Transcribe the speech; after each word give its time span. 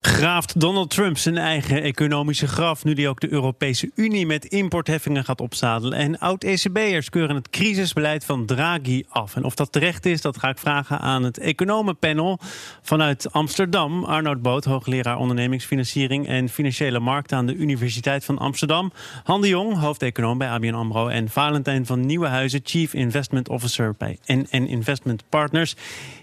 Graaft 0.00 0.60
Donald 0.60 0.90
Trump 0.90 1.18
zijn 1.18 1.38
eigen 1.38 1.82
economische 1.82 2.48
graf 2.48 2.84
nu 2.84 2.92
hij 2.92 3.08
ook 3.08 3.20
de 3.20 3.32
Europese 3.32 3.90
Unie 3.94 4.26
met 4.26 4.44
importheffingen 4.44 5.24
gaat 5.24 5.40
opzadelen. 5.40 5.98
En 5.98 6.18
oud-ECB'ers 6.18 7.10
keuren 7.10 7.36
het 7.36 7.50
crisisbeleid 7.50 8.24
van 8.24 8.46
Draghi 8.46 9.04
af. 9.08 9.36
En 9.36 9.44
of 9.44 9.54
dat 9.54 9.72
terecht 9.72 10.06
is, 10.06 10.20
dat 10.20 10.38
ga 10.38 10.48
ik 10.48 10.58
vragen 10.58 10.98
aan 10.98 11.22
het 11.22 11.38
economenpanel 11.38 12.38
vanuit 12.82 13.32
Amsterdam. 13.32 14.04
Arnoud 14.04 14.42
Boot, 14.42 14.64
hoogleraar 14.64 15.16
ondernemingsfinanciering 15.16 16.26
en 16.26 16.48
financiële 16.48 16.98
markten 16.98 17.36
aan 17.36 17.46
de 17.46 17.54
Universiteit 17.54 18.24
van 18.24 18.38
Amsterdam. 18.38 18.92
Han 19.24 19.40
de 19.40 19.48
Jong, 19.48 19.78
hoofdeconoom 19.78 20.38
bij 20.38 20.48
ABN 20.48 20.74
AMRO. 20.74 21.08
En 21.08 21.28
Valentijn 21.28 21.86
van 21.86 22.06
Nieuwenhuizen, 22.06 22.60
Chief 22.64 22.94
Investment 22.94 23.48
Officer 23.48 23.94
bij 23.98 24.18
NN 24.26 24.66
Investment 24.66 25.22
Partners. 25.28 25.74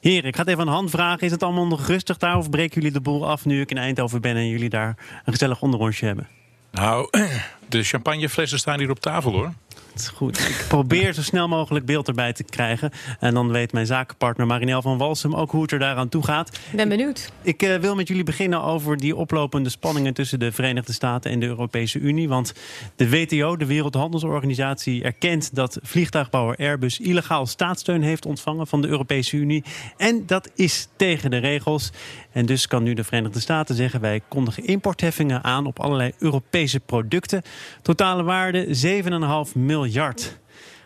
Heren, 0.01 0.27
ik 0.27 0.35
ga 0.35 0.41
het 0.41 0.49
even 0.49 0.61
aan 0.61 0.73
Han 0.73 0.89
vragen. 0.89 1.25
Is 1.25 1.31
het 1.31 1.43
allemaal 1.43 1.67
nog 1.67 1.87
rustig 1.87 2.17
daar 2.17 2.37
of 2.37 2.49
breken 2.49 2.75
jullie 2.75 2.91
de 2.91 3.01
boel 3.01 3.27
af 3.27 3.45
nu 3.45 3.63
ik 3.65 3.77
in 3.77 3.83
Eindhoven 3.83 4.21
ben 4.21 4.35
en 4.35 4.47
jullie 4.47 4.69
daar 4.69 4.95
een 5.25 5.33
gezellig 5.33 5.61
onderrondje 5.61 6.05
hebben? 6.05 6.27
Nou, 6.71 7.09
de 7.69 7.83
champagneflessen 7.83 8.59
staan 8.59 8.79
hier 8.79 8.89
op 8.89 8.99
tafel 8.99 9.31
hoor. 9.31 9.53
Dat 9.95 10.03
is 10.03 10.09
goed. 10.09 10.39
Ik 10.39 10.65
probeer 10.67 11.13
zo 11.13 11.21
snel 11.21 11.47
mogelijk 11.47 11.85
beeld 11.85 12.07
erbij 12.07 12.33
te 12.33 12.43
krijgen. 12.43 12.91
En 13.19 13.33
dan 13.33 13.51
weet 13.51 13.71
mijn 13.71 13.85
zakenpartner 13.85 14.47
Marinel 14.47 14.81
van 14.81 14.97
Walsum 14.97 15.35
ook 15.35 15.51
hoe 15.51 15.61
het 15.61 15.71
er 15.71 15.79
daaraan 15.79 16.09
toe 16.09 16.23
gaat. 16.23 16.59
Ik 16.71 16.75
ben 16.75 16.89
benieuwd. 16.89 17.31
Ik 17.41 17.63
uh, 17.63 17.75
wil 17.75 17.95
met 17.95 18.07
jullie 18.07 18.23
beginnen 18.23 18.61
over 18.61 18.97
die 18.97 19.15
oplopende 19.15 19.69
spanningen 19.69 20.13
tussen 20.13 20.39
de 20.39 20.51
Verenigde 20.51 20.93
Staten 20.93 21.31
en 21.31 21.39
de 21.39 21.45
Europese 21.45 21.99
Unie. 21.99 22.27
Want 22.27 22.53
de 22.95 23.09
WTO, 23.09 23.57
de 23.57 23.65
Wereldhandelsorganisatie, 23.65 25.03
erkent 25.03 25.55
dat 25.55 25.79
vliegtuigbouwer 25.81 26.57
Airbus 26.57 26.99
illegaal 26.99 27.45
staatssteun 27.45 28.01
heeft 28.01 28.25
ontvangen 28.25 28.67
van 28.67 28.81
de 28.81 28.87
Europese 28.87 29.37
Unie. 29.37 29.63
En 29.97 30.23
dat 30.25 30.49
is 30.55 30.87
tegen 30.95 31.31
de 31.31 31.37
regels. 31.37 31.91
En 32.35 32.45
dus 32.45 32.67
kan 32.67 32.83
nu 32.83 32.93
de 32.93 33.03
Verenigde 33.03 33.39
Staten 33.39 33.75
zeggen: 33.75 34.01
wij 34.01 34.21
kondigen 34.27 34.65
importheffingen 34.65 35.43
aan 35.43 35.65
op 35.65 35.79
allerlei 35.79 36.11
Europese 36.19 36.79
producten. 36.79 37.41
Totale 37.81 38.23
waarde 38.23 38.67
7,5 39.47 39.53
miljard. 39.53 40.37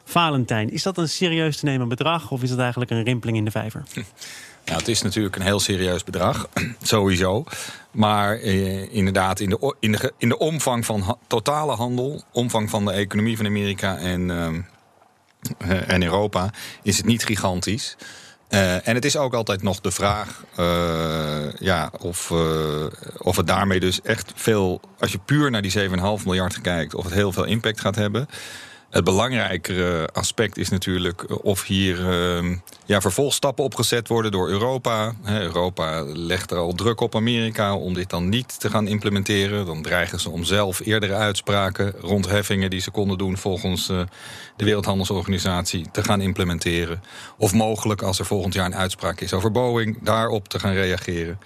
Valentijn, 0.03 0.69
is 0.69 0.83
dat 0.83 0.97
een 0.97 1.09
serieus 1.09 1.57
te 1.57 1.65
nemen 1.65 1.87
bedrag 1.87 2.31
of 2.31 2.43
is 2.43 2.49
dat 2.49 2.59
eigenlijk 2.59 2.91
een 2.91 3.03
rimpeling 3.03 3.37
in 3.37 3.45
de 3.45 3.51
vijver? 3.51 3.83
Ja, 4.63 4.75
het 4.75 4.87
is 4.87 5.01
natuurlijk 5.01 5.35
een 5.35 5.41
heel 5.41 5.59
serieus 5.59 6.03
bedrag, 6.03 6.49
sowieso. 6.81 7.43
Maar 7.91 8.37
eh, 8.39 8.93
inderdaad, 8.93 9.39
in 9.39 9.49
de, 9.49 9.75
in, 9.79 9.91
de, 9.91 10.13
in 10.17 10.29
de 10.29 10.37
omvang 10.37 10.85
van 10.85 11.17
totale 11.27 11.75
handel, 11.75 12.23
omvang 12.31 12.69
van 12.69 12.85
de 12.85 12.91
economie 12.91 13.37
van 13.37 13.45
Amerika 13.45 13.97
en, 13.97 14.29
uh, 14.29 15.91
en 15.91 16.03
Europa, 16.03 16.49
is 16.83 16.97
het 16.97 17.05
niet 17.05 17.25
gigantisch. 17.25 17.95
Uh, 18.49 18.87
en 18.87 18.95
het 18.95 19.05
is 19.05 19.17
ook 19.17 19.33
altijd 19.33 19.63
nog 19.63 19.81
de 19.81 19.91
vraag 19.91 20.43
uh, 20.59 21.51
ja, 21.59 21.91
of, 21.99 22.29
uh, 22.29 22.85
of 23.17 23.35
het 23.35 23.47
daarmee 23.47 23.79
dus 23.79 24.01
echt 24.01 24.31
veel... 24.35 24.81
als 24.99 25.11
je 25.11 25.19
puur 25.25 25.51
naar 25.51 25.61
die 25.61 25.89
7,5 25.89 25.95
miljard 26.25 26.61
kijkt... 26.61 26.95
of 26.95 27.03
het 27.03 27.13
heel 27.13 27.31
veel 27.31 27.45
impact 27.45 27.79
gaat 27.79 27.95
hebben. 27.95 28.27
Het 28.89 29.03
belangrijkere 29.03 30.09
aspect 30.13 30.57
is 30.57 30.69
natuurlijk 30.69 31.43
of 31.45 31.63
hier 31.65 31.99
uh, 31.99 32.55
ja, 32.85 33.01
vervolgstappen 33.01 33.63
opgezet 33.63 34.07
worden 34.07 34.31
door 34.31 34.49
Europa. 34.49 35.13
Europa 35.25 36.03
legt 36.05 36.51
er 36.51 36.57
al 36.57 36.73
druk 36.73 36.99
op 36.99 37.15
Amerika 37.15 37.75
om 37.75 37.93
dit 37.93 38.09
dan 38.09 38.29
niet 38.29 38.59
te 38.59 38.69
gaan 38.69 38.87
implementeren. 38.87 39.65
Dan 39.65 39.81
dreigen 39.81 40.19
ze 40.19 40.29
om 40.29 40.43
zelf 40.43 40.79
eerdere 40.79 41.13
uitspraken 41.13 41.93
rond 41.99 42.27
heffingen 42.27 42.69
die 42.69 42.81
ze 42.81 42.91
konden 42.91 43.17
doen 43.17 43.37
volgens 43.37 43.89
uh, 43.89 44.01
de 44.55 44.65
Wereldhandelsorganisatie 44.65 45.85
te 45.91 46.03
gaan 46.03 46.21
implementeren. 46.21 47.03
Of 47.37 47.53
mogelijk 47.53 48.01
als 48.01 48.19
er 48.19 48.25
volgend 48.25 48.53
jaar 48.53 48.65
een 48.65 48.75
uitspraak 48.75 49.21
is 49.21 49.33
over 49.33 49.51
Boeing, 49.51 49.97
daarop 50.01 50.47
te 50.47 50.59
gaan 50.59 50.73
reageren. 50.73 51.39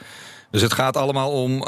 Dus 0.54 0.62
het 0.62 0.74
gaat 0.74 0.98
allemaal 0.98 1.32
om 1.32 1.52
uh, 1.52 1.68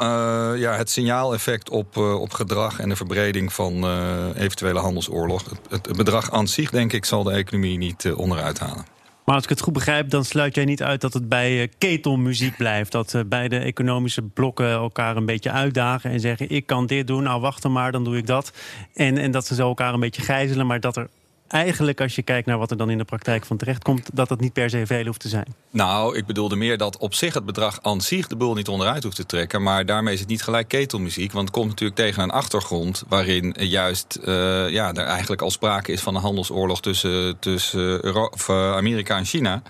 ja, 0.56 0.76
het 0.76 0.90
signaaleffect 0.90 1.70
op, 1.70 1.96
uh, 1.98 2.22
op 2.22 2.34
gedrag 2.34 2.80
en 2.80 2.90
de 2.90 2.96
verbreding 2.96 3.54
van 3.54 3.84
uh, 3.84 4.26
eventuele 4.36 4.80
handelsoorlog. 4.80 5.44
Het, 5.70 5.86
het, 5.86 5.98
bedrag 5.98 6.32
aan 6.32 6.48
zich, 6.48 6.70
denk 6.70 6.94
ik, 6.94 7.06
zal 7.06 7.24
de 7.24 7.32
economie 7.32 7.78
niet 7.78 8.14
onderuit 8.14 8.60
halen. 8.60 8.86
Maar 9.24 9.36
als 9.36 9.44
ik 9.44 9.50
het 9.50 9.62
goed 9.62 9.74
begrijp, 9.74 10.10
dan 10.10 10.26
sluit 10.26 10.56
jij 10.56 10.66
niet 10.66 10.84
uit 10.84 11.02
dat 11.02 11.14
het 11.14 11.30
bij 11.30 11.70
ketelmuziek 11.78 12.58
blijft. 12.58 12.92
Dat 12.92 13.24
beide 13.26 13.58
economische 13.58 14.22
blokken 14.22 14.70
elkaar 14.70 15.18
een 15.18 15.26
beetje 15.26 15.52
uitdagen 15.52 16.12
en 16.12 16.20
zeggen: 16.20 16.50
ik 16.50 16.66
kan 16.66 16.86
dit 16.86 17.08
doen, 17.08 17.24
nou 17.24 17.42
wacht 17.42 17.68
maar, 17.68 17.92
dan 17.92 18.04
doe 18.04 18.18
ik 18.18 18.28
dat. 18.28 18.52
En, 18.94 19.18
en 19.18 19.32
dat 19.32 19.46
ze 19.46 19.56
zo 19.56 19.68
elkaar 19.68 19.94
een 19.94 20.00
beetje 20.00 20.22
gijzelen, 20.22 20.68
maar 20.68 20.80
dat 20.80 20.98
er 20.98 21.10
eigenlijk, 21.48 22.02
als 22.02 22.16
je 22.16 22.22
kijkt 22.22 22.48
naar 22.48 22.58
wat 22.58 22.72
er 22.72 22.78
dan 22.78 22.90
in 22.90 22.98
de 22.98 23.04
praktijk 23.04 23.46
van 23.46 23.58
terecht 23.58 23.84
komt, 23.84 24.10
dat 24.14 24.30
het 24.30 24.40
niet 24.40 24.54
per 24.54 24.70
se 24.70 24.86
veel 24.86 25.06
hoeft 25.06 25.20
te 25.20 25.28
zijn. 25.28 25.56
Nou, 25.72 26.18
ik 26.18 26.26
bedoelde 26.26 26.56
meer 26.56 26.78
dat 26.78 26.98
op 26.98 27.14
zich 27.14 27.34
het 27.34 27.46
bedrag 27.46 27.80
aan 27.82 28.02
zich 28.02 28.28
de 28.28 28.36
boel 28.36 28.54
niet 28.54 28.68
onderuit 28.68 29.04
hoeft 29.04 29.16
te 29.16 29.26
trekken. 29.26 29.64
Maar 29.64 29.86
daarmee 29.86 30.14
is 30.14 30.20
het 30.20 30.30
niet 30.30 30.44
gelijk 30.44 30.68
ketelmuziek. 30.68 31.32
Want 31.32 31.48
het 31.48 31.58
komt 31.58 31.70
natuurlijk 31.70 32.00
tegen 32.00 32.24
een 32.24 32.32
achtergrond 32.32 33.04
waarin 33.08 33.56
juist 33.60 34.20
uh, 34.22 34.70
ja, 34.70 34.94
er 34.94 35.06
eigenlijk 35.06 35.42
al 35.42 35.52
sprake 35.52 35.92
is 35.92 36.02
van 36.02 36.16
een 36.16 36.22
handelsoorlog 36.22 36.82
tussen, 36.82 37.40
tussen 37.40 38.06
Euro 38.06 38.26
of, 38.26 38.48
uh, 38.48 38.76
Amerika 38.76 39.18
en 39.18 39.26
China. 39.26 39.62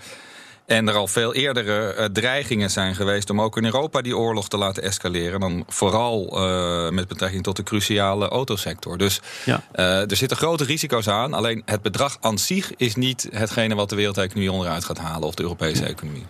En 0.66 0.88
er 0.88 0.94
al 0.94 1.06
veel 1.06 1.34
eerdere 1.34 1.94
uh, 1.98 2.04
dreigingen 2.04 2.70
zijn 2.70 2.94
geweest 2.94 3.30
om 3.30 3.40
ook 3.40 3.56
in 3.56 3.64
Europa 3.64 4.02
die 4.02 4.16
oorlog 4.16 4.48
te 4.48 4.56
laten 4.56 4.82
escaleren. 4.82 5.40
Dan 5.40 5.64
vooral 5.68 6.42
uh, 6.42 6.90
met 6.90 7.08
betrekking 7.08 7.42
tot 7.42 7.56
de 7.56 7.62
cruciale 7.62 8.28
autosector. 8.28 8.98
Dus 8.98 9.20
ja. 9.44 9.62
uh, 9.74 10.10
er 10.10 10.16
zitten 10.16 10.36
grote 10.36 10.64
risico's 10.64 11.08
aan. 11.08 11.34
Alleen 11.34 11.62
het 11.64 11.82
bedrag 11.82 12.16
aan 12.20 12.38
zich 12.38 12.76
is 12.76 12.94
niet 12.94 13.28
hetgene 13.30 13.74
wat 13.74 13.88
de 13.88 13.96
wereldeconomie 13.96 14.52
onderuit 14.52 14.84
gaat 14.84 14.98
halen 14.98 15.28
of 15.28 15.34
de 15.34 15.42
Europese 15.42 15.82
ja. 15.82 15.88
economie. 15.88 16.26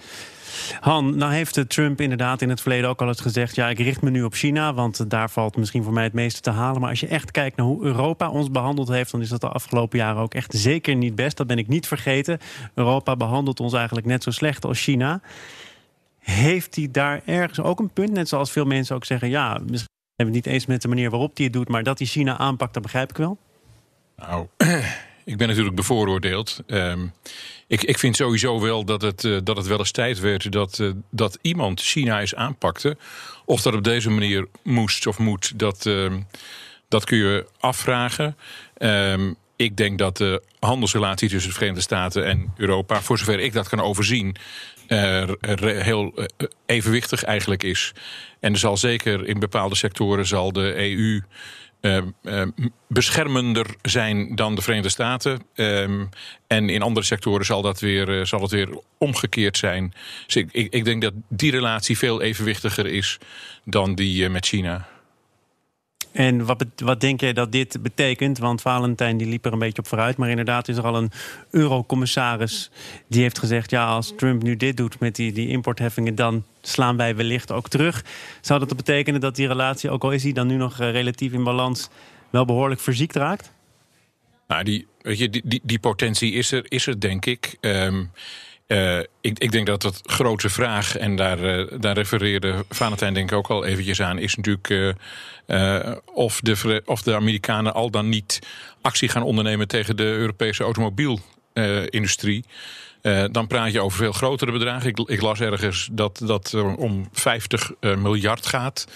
Han, 0.81 1.17
nou 1.17 1.33
heeft 1.33 1.69
Trump 1.69 2.01
inderdaad 2.01 2.43
in 2.43 2.49
het 2.49 2.61
verleden 2.61 2.89
ook 2.89 3.03
al 3.03 3.09
eens 3.09 3.21
gezegd... 3.21 3.55
ja, 3.55 3.69
ik 3.69 3.79
richt 3.79 4.03
me 4.03 4.11
nu 4.11 4.23
op 4.23 4.35
China, 4.35 4.75
want 4.75 5.11
daar 5.11 5.31
valt 5.31 5.57
misschien 5.57 5.83
voor 5.83 5.93
mij 5.93 6.05
het 6.05 6.13
meeste 6.13 6.41
te 6.41 6.51
halen. 6.51 6.81
Maar 6.81 6.91
als 6.91 7.01
je 7.01 7.07
echt 7.07 7.31
kijkt 7.31 7.57
naar 7.57 7.67
hoe 7.67 7.85
Europa 7.85 8.31
ons 8.31 8.51
behandeld 8.51 8.89
heeft... 8.89 9.11
dan 9.11 9.21
is 9.21 9.29
dat 9.29 9.41
de 9.41 9.49
afgelopen 9.49 9.99
jaren 9.99 10.23
ook 10.23 10.35
echt 10.35 10.55
zeker 10.55 10.95
niet 10.95 11.15
best. 11.15 11.37
Dat 11.37 11.47
ben 11.47 11.59
ik 11.59 11.69
niet 11.69 11.87
vergeten. 11.87 12.39
Europa 12.75 13.17
behandelt 13.17 13.61
ons 13.61 13.73
eigenlijk 13.73 14.07
net 14.07 14.23
zo 14.23 14.31
slecht 14.31 14.65
als 14.65 14.83
China. 14.83 15.21
Heeft 16.19 16.75
hij 16.75 16.89
daar 16.91 17.23
ergens 17.25 17.61
ook 17.61 17.79
een 17.79 17.91
punt? 17.91 18.11
Net 18.11 18.29
zoals 18.29 18.51
veel 18.53 18.65
mensen 18.65 18.97
ook 18.97 19.05
zeggen... 19.05 19.29
ja, 19.29 19.49
misschien 19.53 19.95
hebben 20.17 20.35
we 20.35 20.39
het 20.39 20.47
niet 20.47 20.47
eens 20.47 20.67
met 20.67 20.83
de 20.83 20.89
manier 20.89 21.11
waarop 21.11 21.37
hij 21.37 21.45
het 21.45 21.55
doet... 21.55 21.69
maar 21.69 21.83
dat 21.83 21.99
hij 21.99 22.07
China 22.07 22.39
aanpakt, 22.39 22.75
dat 22.75 22.83
begrijp 22.83 23.11
ik 23.11 23.17
wel. 23.17 23.39
Nou, 24.17 24.47
ik 25.27 25.37
ben 25.37 25.49
natuurlijk 25.49 25.77
bevooroordeeld... 25.77 26.61
Um, 26.67 27.13
ik, 27.69 27.83
ik 27.83 27.99
vind 27.99 28.17
sowieso 28.17 28.61
wel 28.61 28.85
dat 28.85 29.03
het, 29.03 29.25
uh, 29.25 29.39
dat 29.45 29.57
het 29.57 29.67
wel 29.67 29.79
eens 29.79 29.91
tijd 29.91 30.21
werd 30.21 30.53
dat, 30.53 30.79
uh, 30.79 30.91
dat 31.11 31.39
iemand 31.41 31.81
China 31.81 32.21
eens 32.21 32.35
aanpakte. 32.35 32.97
Of 33.45 33.63
dat 33.63 33.75
op 33.75 33.85
deze 33.85 34.11
manier 34.11 34.47
moest 34.63 35.07
of 35.07 35.19
moet, 35.19 35.59
dat, 35.59 35.87
uh, 35.87 36.13
dat 36.89 37.05
kun 37.05 37.19
je 37.19 37.47
afvragen. 37.59 38.37
Um, 38.79 39.37
ik 39.57 39.77
denk 39.77 39.99
dat 39.99 40.17
de 40.17 40.43
handelsrelatie 40.59 41.29
tussen 41.29 41.51
de 41.51 41.57
Verenigde 41.57 41.83
Staten 41.83 42.27
en 42.27 42.53
Europa, 42.57 43.03
voor 43.03 43.19
zover 43.19 43.41
ik 43.41 43.53
dat 43.53 43.69
kan 43.69 43.81
overzien, 43.81 44.37
heel 45.59 46.15
evenwichtig 46.67 47.23
eigenlijk 47.23 47.63
is. 47.63 47.93
En 48.41 48.53
er 48.53 48.59
zal 48.59 48.77
zeker 48.77 49.27
in 49.27 49.39
bepaalde 49.39 49.75
sectoren 49.75 50.27
zal 50.27 50.53
de 50.53 50.75
EU 50.77 51.23
uh, 51.87 52.03
uh, 52.23 52.43
beschermender 52.89 53.67
zijn 53.83 54.35
dan 54.35 54.55
de 54.55 54.63
Verenigde 54.63 54.89
Staten. 54.91 55.43
Uh, 55.55 55.83
en 56.47 56.69
in 56.69 56.83
andere 56.83 57.07
sectoren 57.07 57.47
zal, 57.47 57.63
dat 57.63 57.81
weer, 57.81 58.09
uh, 58.09 58.25
zal 58.25 58.41
het 58.41 58.51
weer 58.51 58.81
omgekeerd 58.99 59.57
zijn. 59.57 59.93
Dus 60.27 60.37
ik, 60.37 60.49
ik, 60.53 60.73
ik, 60.73 60.85
denk 60.85 61.03
dat 61.03 61.13
die 61.29 61.51
relatie 61.51 61.99
veel 61.99 62.23
evenwichtiger 62.23 62.87
is 62.87 63.19
dan 63.65 63.95
die 63.95 64.29
met 64.29 64.47
China. 64.47 64.89
En 66.17 66.45
wat, 66.45 66.65
wat 66.77 67.01
denk 67.01 67.21
jij 67.21 67.33
dat 67.33 67.53
dit 67.53 67.83
betekent? 67.83 68.39
Want 68.39 68.61
Valentijn 68.61 69.17
die 69.17 69.27
liep 69.27 69.45
er 69.45 69.53
een 69.53 69.59
beetje 69.59 69.83
op 69.83 69.89
vooruit. 69.89 70.17
Maar 70.17 70.29
inderdaad 70.29 70.69
is 70.69 70.77
er 70.77 70.85
al 70.85 70.97
een 70.97 71.11
eurocommissaris 71.51 72.71
die 73.09 73.23
heeft 73.23 73.39
gezegd... 73.39 73.71
ja, 73.71 73.87
als 73.87 74.13
Trump 74.17 74.43
nu 74.43 74.57
dit 74.57 74.77
doet 74.77 74.99
met 75.01 75.17
die, 75.17 75.33
die 75.33 75.49
importheffingen... 75.49 76.15
dan 76.15 76.45
slaan 76.61 76.97
wij 76.97 77.17
wellicht 77.17 77.53
ook 77.53 77.69
terug. 77.69 78.05
Zou 78.41 78.59
dat 78.59 78.77
betekenen 78.77 79.21
dat 79.21 79.37
die 79.37 79.47
relatie, 79.47 79.91
ook 79.91 80.05
al 80.05 80.11
is 80.11 80.23
die 80.23 80.35
dan 80.35 80.47
nu 80.47 80.57
nog 80.57 80.79
relatief 80.79 81.33
in 81.33 81.45
balans... 81.45 81.89
wel 82.31 82.45
behoorlijk 82.45 82.81
verziekt 82.81 83.17
raakt? 83.17 83.53
Nou, 84.49 84.65
die, 84.65 84.87
weet 85.01 85.19
je, 85.19 85.31
die, 85.31 85.43
die, 85.45 85.61
die 85.63 85.79
potentie 85.79 86.33
is 86.33 86.53
er, 86.53 86.65
is 86.69 86.87
er 86.87 87.01
denk 87.01 87.27
ik... 87.27 87.57
Um, 87.61 88.11
uh, 88.67 88.99
ik, 88.99 89.39
ik, 89.39 89.53
denk 89.53 89.67
dat 89.67 89.83
dat 89.83 90.01
grote 90.05 90.49
vraag, 90.49 90.97
en 90.97 91.17
daar, 91.17 91.39
uh, 91.39 91.67
daar 91.81 91.95
refereerde 91.95 92.65
Valentijn 92.69 93.15
denk 93.15 93.31
ik 93.31 93.37
ook 93.37 93.49
al 93.49 93.65
eventjes 93.65 94.03
aan, 94.03 94.19
is 94.19 94.35
natuurlijk 94.35 94.69
uh, 95.47 95.93
of, 96.05 96.41
de, 96.41 96.83
of 96.85 97.03
de 97.03 97.15
Amerikanen 97.15 97.75
al 97.75 97.91
dan 97.91 98.09
niet 98.09 98.39
actie 98.81 99.09
gaan 99.09 99.23
ondernemen 99.23 99.69
tegen 99.69 99.97
de 99.97 100.05
Europese 100.05 100.63
automobielindustrie. 100.63 102.45
Dan 103.31 103.47
praat 103.47 103.73
je 103.73 103.81
over 103.81 103.99
veel 103.99 104.13
grotere 104.13 104.53
bedragen. 104.53 104.89
Ik, 104.89 104.99
ik 104.99 105.21
las 105.21 105.41
ergens 105.41 105.89
dat 105.93 106.23
dat 106.25 106.55
om 106.77 107.09
50 107.13 107.71
miljard 107.81 108.47
gaat. 108.47 108.87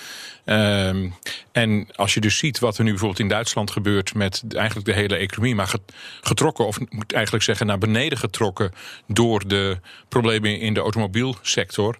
Ehm, 0.45 1.09
en 1.53 1.87
als 1.95 2.15
je 2.15 2.21
dus 2.21 2.39
ziet 2.39 2.59
wat 2.59 2.79
er 2.79 2.85
nu 2.85 2.91
bijvoorbeeld 2.91 3.21
in 3.21 3.29
Duitsland 3.29 3.71
gebeurt 3.71 4.15
met 4.15 4.45
eigenlijk 4.49 4.87
de 4.87 4.95
hele 4.95 5.17
economie, 5.17 5.55
maar 5.55 5.73
getrokken, 6.21 6.67
of 6.67 6.79
moet 6.91 7.13
eigenlijk 7.13 7.45
zeggen 7.45 7.67
naar 7.67 7.79
beneden 7.79 8.19
getrokken 8.19 8.73
door 9.07 9.49
de 9.49 9.79
problemen 10.09 10.61
in 10.61 10.75
de 10.75 10.81
automobielsector. 10.81 11.97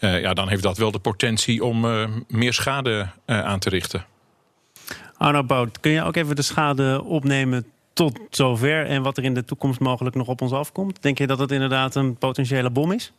Uh, 0.00 0.20
ja, 0.20 0.34
dan 0.34 0.48
heeft 0.48 0.62
dat 0.62 0.78
wel 0.78 0.90
de 0.90 0.98
potentie 0.98 1.64
om 1.64 1.86
meer 2.28 2.52
schade 2.52 3.08
aan 3.26 3.58
te 3.58 3.68
richten. 3.68 4.06
Arno 5.22 5.44
Bout, 5.44 5.80
kun 5.80 5.90
je 5.90 6.02
ook 6.02 6.16
even 6.16 6.36
de 6.36 6.42
schade 6.42 7.02
opnemen 7.04 7.66
tot 7.92 8.18
zover 8.30 8.86
en 8.86 9.02
wat 9.02 9.16
er 9.16 9.24
in 9.24 9.34
de 9.34 9.44
toekomst 9.44 9.80
mogelijk 9.80 10.16
nog 10.16 10.28
op 10.28 10.40
ons 10.40 10.52
afkomt? 10.52 11.02
Denk 11.02 11.18
je 11.18 11.26
dat 11.26 11.38
het 11.38 11.50
inderdaad 11.50 11.94
een 11.94 12.16
potentiële 12.16 12.70
bom 12.70 12.92
is? 12.92 13.12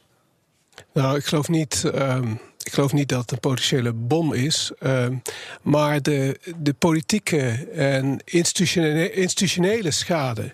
Nou, 0.94 1.18
ik 1.18 1.26
geloof 1.26 1.48
niet. 1.48 1.92
Um, 1.96 2.40
ik 2.64 2.74
geloof 2.74 2.94
niet 2.94 3.10
dat 3.10 3.22
het 3.22 3.32
een 3.32 3.40
potentiële 3.40 3.94
bom 3.94 4.34
is. 4.34 4.72
Um, 4.80 5.22
maar 5.62 6.02
de, 6.02 6.40
de 6.58 6.74
politieke 6.74 7.68
en 7.74 8.20
institutionele, 8.26 9.12
institutionele 9.12 9.92
schade 9.92 10.54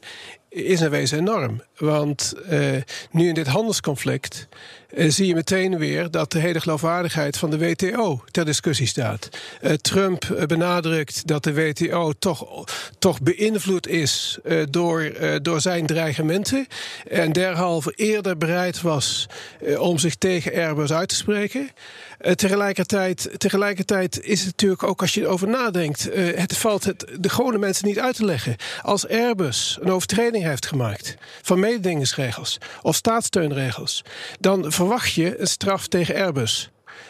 is 0.50 0.82
in 0.82 0.90
wezen 0.90 1.18
enorm. 1.18 1.62
Want 1.78 2.34
uh, 2.50 2.76
nu 3.12 3.28
in 3.28 3.34
dit 3.34 3.48
handelsconflict 3.48 4.48
uh, 4.94 5.12
zie 5.12 5.28
je 5.28 5.34
meteen 5.34 5.78
weer 5.78 6.12
dat 6.12 6.32
de 6.32 6.40
hele 6.40 6.62
geloofwaardigheid 6.62 7.38
van 7.38 7.50
de 7.50 7.58
WTO 7.58 8.24
ter 8.32 8.46
discussie 8.46 8.88
staat. 8.88 9.30
Uh, 9.62 9.72
Trump 9.74 10.44
benadrukt 10.48 11.28
dat 11.28 11.44
de 11.44 11.54
WTO 11.54 12.14
toch, 12.20 12.64
toch 13.00 13.22
beïnvloed 13.22 13.88
is 13.88 14.40
door, 14.70 15.12
door 15.42 15.62
zijn 15.62 15.86
dreigementen. 15.86 16.68
En 17.08 17.32
derhalve 17.32 17.94
eerder 17.96 18.38
bereid 18.38 18.82
was 18.82 19.28
om 19.78 19.98
zich 19.98 20.16
tegen 20.16 20.54
Airbus 20.54 20.92
uit 20.92 21.10
te 21.10 21.16
spreken. 21.16 21.70
Uh, 22.22 22.32
tegelijkertijd, 22.32 23.30
tegelijkertijd 23.38 24.22
is 24.22 24.40
het 24.40 24.50
natuurlijk 24.50 24.84
ook 24.84 25.02
als 25.02 25.14
je 25.14 25.22
erover 25.22 25.48
nadenkt, 25.48 26.10
uh, 26.16 26.38
het 26.38 26.58
valt 26.58 26.84
het 26.84 27.06
de 27.20 27.30
gewone 27.30 27.58
mensen 27.58 27.88
niet 27.88 28.00
uit 28.00 28.16
te 28.16 28.26
leggen. 28.26 28.56
Als 28.82 29.08
Airbus 29.08 29.78
een 29.82 29.92
overtreding 29.92 30.44
heeft 30.44 30.66
gemaakt 30.66 31.16
van 31.42 31.60
mededingingsregels 31.60 32.58
of 32.82 32.96
staatssteunregels, 32.96 34.04
dan 34.40 34.72
verwacht 34.72 35.14
je 35.14 35.40
een 35.40 35.48
straf 35.48 35.88
tegen 35.88 36.16
Airbus 36.16 36.70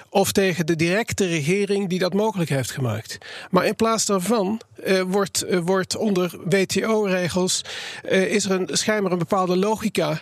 of 0.09 0.31
tegen 0.31 0.65
de 0.65 0.75
directe 0.75 1.25
regering 1.25 1.89
die 1.89 2.00
dat 2.00 2.13
mogelijk 2.13 2.50
heeft 2.50 2.71
gemaakt. 2.71 3.17
Maar 3.50 3.65
in 3.65 3.75
plaats 3.75 4.06
daarvan 4.06 4.61
uh, 4.87 5.01
wordt, 5.01 5.45
uh, 5.49 5.59
wordt 5.59 5.95
onder 5.95 6.31
WTO-regels 6.43 7.61
uh, 8.09 8.33
is 8.33 8.45
er 8.45 8.51
een, 8.51 8.67
schijnbaar 8.71 9.11
een 9.11 9.17
bepaalde 9.17 9.57
logica 9.57 10.21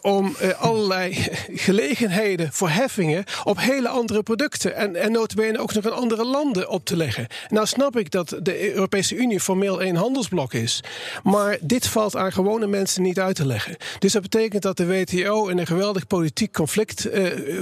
om 0.00 0.36
allerlei 0.58 1.26
gelegenheden 1.66 2.52
voor 2.52 2.68
heffingen 2.68 3.24
op 3.44 3.60
hele 3.60 3.88
andere 3.88 4.22
producten 4.22 4.74
en, 4.74 4.96
en 4.96 5.12
notabene 5.12 5.58
ook 5.58 5.74
nog 5.74 5.84
in 5.84 5.92
andere 5.92 6.24
landen 6.24 6.68
op 6.68 6.84
te 6.84 6.96
leggen. 6.96 7.26
Nou 7.48 7.66
snap 7.66 7.96
ik 7.96 8.10
dat 8.10 8.36
de 8.42 8.74
Europese 8.74 9.16
Unie 9.16 9.40
formeel 9.40 9.82
één 9.82 9.96
handelsblok 9.96 10.52
is, 10.52 10.82
maar 11.22 11.58
dit 11.60 11.86
valt 11.86 12.16
aan 12.16 12.32
gewone 12.32 12.66
mensen 12.66 13.02
niet 13.02 13.20
uit 13.20 13.36
te 13.36 13.46
leggen. 13.46 13.76
Dus 13.98 14.12
dat 14.12 14.22
betekent 14.22 14.62
dat 14.62 14.76
de 14.76 14.86
WTO 14.86 15.46
in 15.46 15.58
een 15.58 15.66
geweldig 15.66 16.06
politiek 16.06 16.52
conflict 16.52 17.08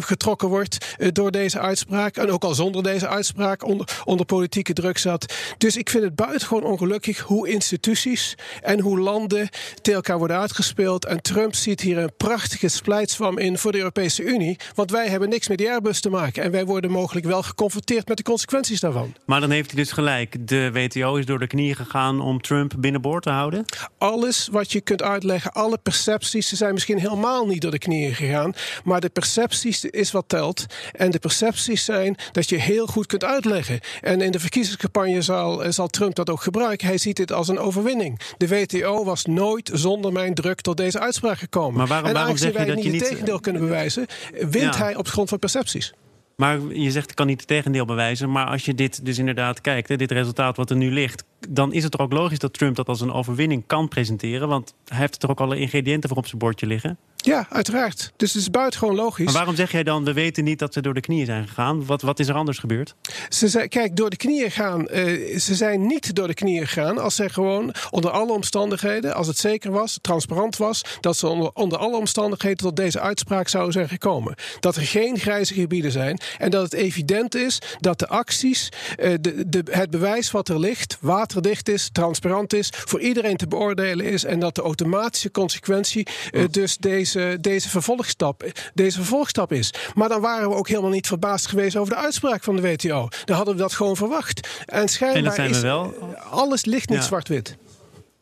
getrokken 0.00 0.48
wordt 0.48 0.96
door 1.12 1.30
deze 1.30 1.58
uitspraak 1.58 2.16
en 2.16 2.30
ook 2.30 2.44
al 2.44 2.54
zonder 2.54 2.82
deze 2.82 3.08
uitspraak 3.08 3.64
onder, 3.64 3.88
onder 4.04 4.26
politieke 4.26 4.72
druk 4.72 4.98
zat. 4.98 5.34
Dus 5.58 5.76
ik 5.76 5.90
vind 5.90 6.04
het 6.04 6.14
buitengewoon 6.26 6.64
ongelukkig 6.64 7.20
hoe 7.20 7.48
instituties 7.48 8.34
en 8.62 8.80
hoe 8.80 8.98
landen 8.98 9.48
tegen 9.74 9.94
elkaar 9.94 10.18
worden 10.18 10.38
uitgespeeld. 10.38 11.04
En 11.04 11.22
Trump 11.22 11.54
ziet 11.54 11.80
hier 11.80 11.98
een 11.98 12.12
prachtige 12.16 12.68
splijtswam 12.68 13.38
in 13.38 13.58
voor 13.58 13.72
de 13.72 13.78
Europese 13.78 14.22
Unie. 14.22 14.56
Want 14.74 14.90
wij 14.90 15.08
hebben 15.08 15.28
niks 15.28 15.48
met 15.48 15.58
die 15.58 15.70
Airbus 15.70 16.00
te 16.00 16.10
maken. 16.10 16.42
En 16.42 16.50
wij 16.50 16.64
worden 16.64 16.90
mogelijk 16.90 17.26
wel 17.26 17.42
geconfronteerd 17.42 18.08
met 18.08 18.16
de 18.16 18.22
consequenties 18.22 18.80
daarvan. 18.80 19.14
Maar 19.24 19.40
dan 19.40 19.50
heeft 19.50 19.70
hij 19.70 19.80
dus 19.82 19.92
gelijk. 19.92 20.48
De 20.48 20.72
WTO 20.72 21.16
is 21.16 21.26
door 21.26 21.38
de 21.38 21.46
knieën 21.46 21.76
gegaan 21.76 22.20
om 22.20 22.40
Trump 22.40 22.74
binnenboord 22.78 23.22
te 23.22 23.30
houden? 23.30 23.64
Alles 23.98 24.48
wat 24.50 24.72
je 24.72 24.80
kunt 24.80 25.02
uitleggen, 25.02 25.52
alle 25.52 25.78
percepties, 25.78 26.48
ze 26.48 26.56
zijn 26.56 26.72
misschien 26.72 26.98
helemaal 26.98 27.46
niet 27.46 27.60
door 27.60 27.70
de 27.70 27.78
knieën 27.78 28.14
gegaan. 28.14 28.54
Maar 28.84 29.00
de 29.00 29.08
percepties 29.08 29.84
is 29.84 30.10
wat 30.10 30.24
telt. 30.26 30.66
En 30.92 31.10
de 31.10 31.18
percepties 31.18 31.84
zijn 31.84 32.16
dat 32.32 32.48
je 32.48 32.56
heel 32.56 32.86
goed 32.86 33.06
kunt 33.06 33.24
uitleggen. 33.24 33.80
En 34.00 34.20
in 34.20 34.30
de 34.30 34.40
verkiezingscampagne 34.40 35.22
zal, 35.22 35.72
zal 35.72 35.88
Trump 35.88 36.14
dat 36.16 36.30
ook 36.30 36.42
gebruiken. 36.42 36.86
Hij 36.86 36.98
ziet 36.98 37.16
dit 37.16 37.32
als 37.32 37.48
een 37.48 37.58
overwinning. 37.58 38.20
De 38.36 38.48
WTO 38.48 39.04
was 39.04 39.24
nooit 39.24 39.70
zonder 39.72 40.12
mijn 40.12 40.34
druk 40.34 40.60
tot 40.60 40.76
deze 40.76 41.00
uitspraak 41.00 41.38
gekomen. 41.38 41.78
Maar 41.78 41.86
waarom, 41.86 42.08
en 42.08 42.14
waarom 42.14 42.36
zeg 42.36 42.52
wij 42.52 42.60
je 42.60 42.66
dat 42.66 42.76
niet 42.76 42.84
je 42.84 42.90
het 42.90 43.00
niet... 43.00 43.10
tegendeel 43.10 43.40
kunnen 43.40 43.62
bewijzen, 43.62 44.06
wint 44.32 44.74
Ja. 44.74 44.76
hij 44.76 44.96
op 44.96 45.08
grond 45.08 45.28
van 45.28 45.38
percepties. 45.38 45.92
Maar 46.36 46.60
je 46.72 46.90
zegt, 46.90 47.10
ik 47.10 47.16
kan 47.16 47.26
niet 47.26 47.38
het 47.38 47.48
tegendeel 47.48 47.84
bewijzen. 47.84 48.30
Maar 48.30 48.46
als 48.46 48.64
je 48.64 48.74
dit 48.74 49.04
dus 49.04 49.18
inderdaad 49.18 49.60
kijkt, 49.60 49.88
hè, 49.88 49.96
dit 49.96 50.10
resultaat 50.10 50.56
wat 50.56 50.70
er 50.70 50.76
nu 50.76 50.90
ligt... 50.92 51.24
dan 51.48 51.72
is 51.72 51.82
het 51.82 51.92
toch 51.92 52.00
ook 52.00 52.12
logisch 52.12 52.38
dat 52.38 52.52
Trump 52.52 52.76
dat 52.76 52.88
als 52.88 53.00
een 53.00 53.12
overwinning 53.12 53.62
kan 53.66 53.88
presenteren. 53.88 54.48
Want 54.48 54.74
hij 54.84 54.98
heeft 54.98 55.14
er 55.14 55.20
toch 55.20 55.30
ook 55.30 55.40
alle 55.40 55.58
ingrediënten 55.58 56.08
voor 56.08 56.18
op 56.18 56.26
zijn 56.26 56.38
bordje 56.38 56.66
liggen. 56.66 56.98
Ja, 57.16 57.46
uiteraard. 57.50 58.12
Dus 58.16 58.32
het 58.32 58.42
is 58.42 58.50
buitengewoon 58.50 58.94
logisch. 58.94 59.24
Maar 59.24 59.34
waarom 59.34 59.54
zeg 59.54 59.72
jij 59.72 59.82
dan, 59.82 60.04
we 60.04 60.12
weten 60.12 60.44
niet 60.44 60.58
dat 60.58 60.72
ze 60.72 60.80
door 60.80 60.94
de 60.94 61.00
knieën 61.00 61.26
zijn 61.26 61.48
gegaan? 61.48 61.86
Wat, 61.86 62.02
wat 62.02 62.18
is 62.18 62.28
er 62.28 62.34
anders 62.34 62.58
gebeurd? 62.58 62.94
Ze 63.28 63.48
zijn, 63.48 63.68
kijk, 63.68 63.96
door 63.96 64.10
de 64.10 64.16
knieën 64.16 64.50
gaan. 64.50 64.88
eh, 64.88 65.38
ze 65.38 65.54
zijn 65.54 65.86
niet 65.86 66.14
door 66.14 66.26
de 66.26 66.34
knieën 66.34 66.66
gegaan 66.66 66.98
als 66.98 67.14
zij 67.14 67.28
gewoon 67.28 67.74
onder 67.90 68.10
alle 68.10 68.32
omstandigheden, 68.32 69.14
als 69.14 69.26
het 69.26 69.38
zeker 69.38 69.70
was, 69.70 69.98
transparant 70.00 70.56
was, 70.56 70.82
dat 71.00 71.16
ze 71.16 71.26
onder, 71.28 71.50
onder 71.54 71.78
alle 71.78 71.96
omstandigheden 71.96 72.56
tot 72.58 72.76
deze 72.76 73.00
uitspraak 73.00 73.48
zouden 73.48 73.72
zijn 73.72 73.88
gekomen. 73.88 74.34
Dat 74.60 74.76
er 74.76 74.82
geen 74.82 75.18
grijze 75.18 75.54
gebieden 75.54 75.92
zijn 75.92 76.18
en 76.38 76.50
dat 76.50 76.62
het 76.62 76.72
evident 76.72 77.34
is 77.34 77.58
dat 77.80 77.98
de 77.98 78.08
acties, 78.08 78.68
eh, 78.96 79.14
de, 79.20 79.48
de, 79.48 79.62
het 79.70 79.90
bewijs 79.90 80.30
wat 80.30 80.48
er 80.48 80.58
ligt, 80.60 80.96
waterdicht 81.36 81.68
is, 81.68 81.88
transparant 81.92 82.52
is, 82.54 82.68
voor 82.72 83.00
iedereen 83.00 83.36
te 83.36 83.46
beoordelen 83.46 84.06
is 84.06 84.24
en 84.24 84.38
dat 84.38 84.54
de 84.54 84.62
automatische 84.62 85.30
consequentie 85.30 86.06
eh, 86.30 86.44
dus 86.50 86.76
deze, 86.76 87.38
deze, 87.40 87.68
vervolgstap, 87.68 88.44
deze 88.74 88.96
vervolgstap 88.96 89.52
is. 89.52 89.74
Maar 89.94 90.08
dan 90.08 90.20
waren 90.20 90.48
we 90.48 90.54
ook 90.54 90.68
helemaal 90.68 90.90
niet 90.90 91.06
verbaasd 91.06 91.46
geweest 91.46 91.76
over 91.76 91.94
de 91.94 92.00
uitspraak 92.00 92.44
van 92.44 92.56
de 92.56 92.62
WTO. 92.62 93.08
Dan 93.24 93.36
hadden 93.36 93.54
we 93.54 93.60
dat 93.60 93.72
gewoon 93.72 93.96
verwacht. 93.96 94.48
En 94.66 94.88
schijnbaar 94.88 95.18
En 95.18 95.24
dat 95.24 95.34
zijn 95.34 95.50
we 95.50 95.56
is, 95.56 95.62
wel. 95.62 95.94
alles 96.30 96.64
ligt 96.64 96.88
niet 96.88 96.98
Ja. 96.98 97.04
zwart-wit. 97.04 97.56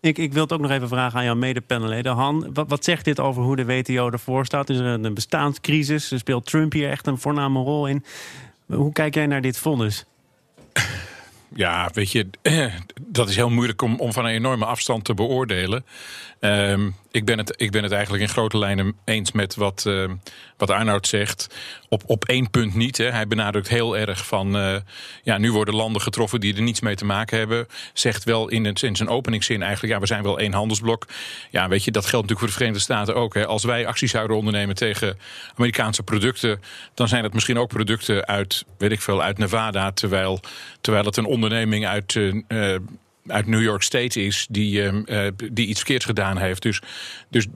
Ik, 0.00 0.19
ik 0.19 0.32
wil 0.32 0.43
het 0.43 0.52
ook 0.52 0.60
nog 0.60 0.70
even 0.70 0.88
vragen 0.88 1.19
aan 1.19 1.25
jouw 1.25 1.34
medepanelleden. 1.34 2.12
Han, 2.12 2.50
wat, 2.52 2.69
wat 2.69 2.84
zegt 2.84 3.05
dit 3.05 3.20
over 3.20 3.43
hoe 3.43 3.56
de 3.56 3.64
WTO 3.64 4.10
ervoor 4.10 4.44
staat? 4.44 4.70
Is 4.70 4.78
er 4.78 4.84
een, 4.84 5.05
een 5.05 5.14
bestaanscrisis? 5.14 6.12
Speelt 6.14 6.46
Trump 6.46 6.72
hier 6.72 6.90
echt 6.90 7.06
een 7.06 7.19
voorname 7.19 7.58
rol 7.62 7.87
in? 7.88 8.05
Hoe 8.67 8.93
kijk 8.93 9.14
jij 9.14 9.26
naar 9.26 9.40
dit 9.40 9.58
vonnis? 9.58 10.05
Ja, 11.55 11.91
weet 11.93 12.13
je, 12.13 12.31
dat 13.19 13.29
is 13.29 13.37
heel 13.37 13.51
moeilijk 13.51 13.82
om, 13.82 14.01
om 14.01 14.13
van 14.13 14.25
een 14.25 14.34
enorme 14.34 14.65
afstand 14.65 15.05
te 15.05 15.15
beoordelen. 15.15 15.84
Ehm, 16.41 16.91
ik, 17.11 17.25
ben 17.25 17.39
het, 17.39 17.55
ik 17.56 17.70
ben 17.70 17.82
het 17.82 17.93
eigenlijk 17.93 18.23
in 18.23 18.29
grote 18.29 18.58
lijnen 18.58 18.96
eens 19.05 19.32
met 19.32 19.55
wat, 19.55 19.84
uh, 19.87 20.11
wat 20.56 20.70
Arnoud 20.70 21.06
zegt. 21.06 21.55
Op, 21.94 22.03
op 22.06 22.24
één 22.24 22.51
punt 22.51 22.74
niet. 22.74 22.96
Hè. 22.96 23.10
Hij 23.10 23.27
benadrukt 23.27 23.69
heel 23.69 23.96
erg 23.96 24.27
van... 24.27 24.56
Uh, 24.56 24.77
ja, 25.22 25.39
nu 25.39 25.53
worden 25.53 25.74
landen 25.74 26.03
getroffen 26.03 26.41
die 26.41 26.55
er 26.56 26.63
niets 26.63 26.81
mee 26.81 26.94
te 26.94 27.05
maken 27.05 27.39
hebben. 27.39 27.67
Zegt 27.93 28.24
wel 28.24 28.48
in, 28.48 28.67
in 28.67 28.96
zijn 28.96 29.08
openingszin 29.08 29.63
eigenlijk... 29.63 29.93
ja, 29.94 30.01
we 30.01 30.06
zijn 30.06 30.22
wel 30.22 30.39
één 30.39 30.53
handelsblok. 30.53 31.06
Ja, 31.51 31.69
weet 31.69 31.84
je, 31.84 31.91
dat 31.91 32.06
geldt 32.06 32.29
natuurlijk 32.29 32.39
voor 32.39 32.48
de 32.48 32.55
Verenigde 32.55 32.82
Staten 32.82 33.15
ook. 33.15 33.34
Hè. 33.34 33.46
Als 33.46 33.65
wij 33.65 33.86
acties 33.86 34.10
zouden 34.10 34.36
ondernemen 34.36 34.74
tegen 34.74 35.19
Amerikaanse 35.56 36.03
producten... 36.03 36.60
dan 36.94 37.08
zijn 37.08 37.22
dat 37.22 37.32
misschien 37.32 37.58
ook 37.58 37.69
producten 37.69 38.27
uit, 38.27 38.65
weet 38.79 38.93
ik 38.93 39.01
veel, 39.01 39.22
uit 39.22 39.39
Nevada... 39.39 39.93
terwijl, 39.93 40.41
terwijl 40.81 41.05
het 41.05 41.17
een 41.17 41.24
onderneming 41.24 41.86
uit... 41.86 42.15
Uh, 42.15 42.77
uit 43.26 43.46
New 43.46 43.62
York 43.62 43.82
State 43.82 44.20
is 44.20 44.46
die, 44.50 44.82
uh, 44.82 45.28
die 45.52 45.66
iets 45.66 45.78
verkeerds 45.78 46.04
gedaan 46.04 46.38
heeft. 46.38 46.62
Dus, 46.62 46.81
dus 47.28 47.46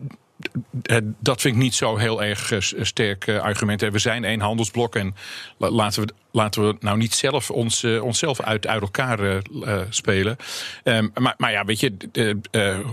uh, 0.82 0.96
dat 1.18 1.40
vind 1.40 1.54
ik 1.54 1.62
niet 1.62 1.75
zo 1.75 1.96
heel 1.96 2.22
erg 2.22 2.50
uh, 2.50 2.82
sterk 2.84 3.28
argument. 3.28 3.80
We 3.80 3.98
zijn 3.98 4.25
één 4.25 4.40
handelsblok 4.40 4.96
en 4.96 5.14
laten 5.58 6.06
we, 6.06 6.12
laten 6.32 6.66
we 6.66 6.76
nou 6.80 6.98
niet 6.98 7.14
zelf 7.14 7.50
ons, 7.50 7.84
onszelf 7.84 8.40
uit, 8.40 8.66
uit 8.66 8.82
elkaar 8.82 9.42
spelen. 9.88 10.37
Um, 10.84 11.10
maar, 11.14 11.34
maar 11.37 11.52
ja, 11.52 11.64
weet 11.64 11.80
je, 11.80 11.96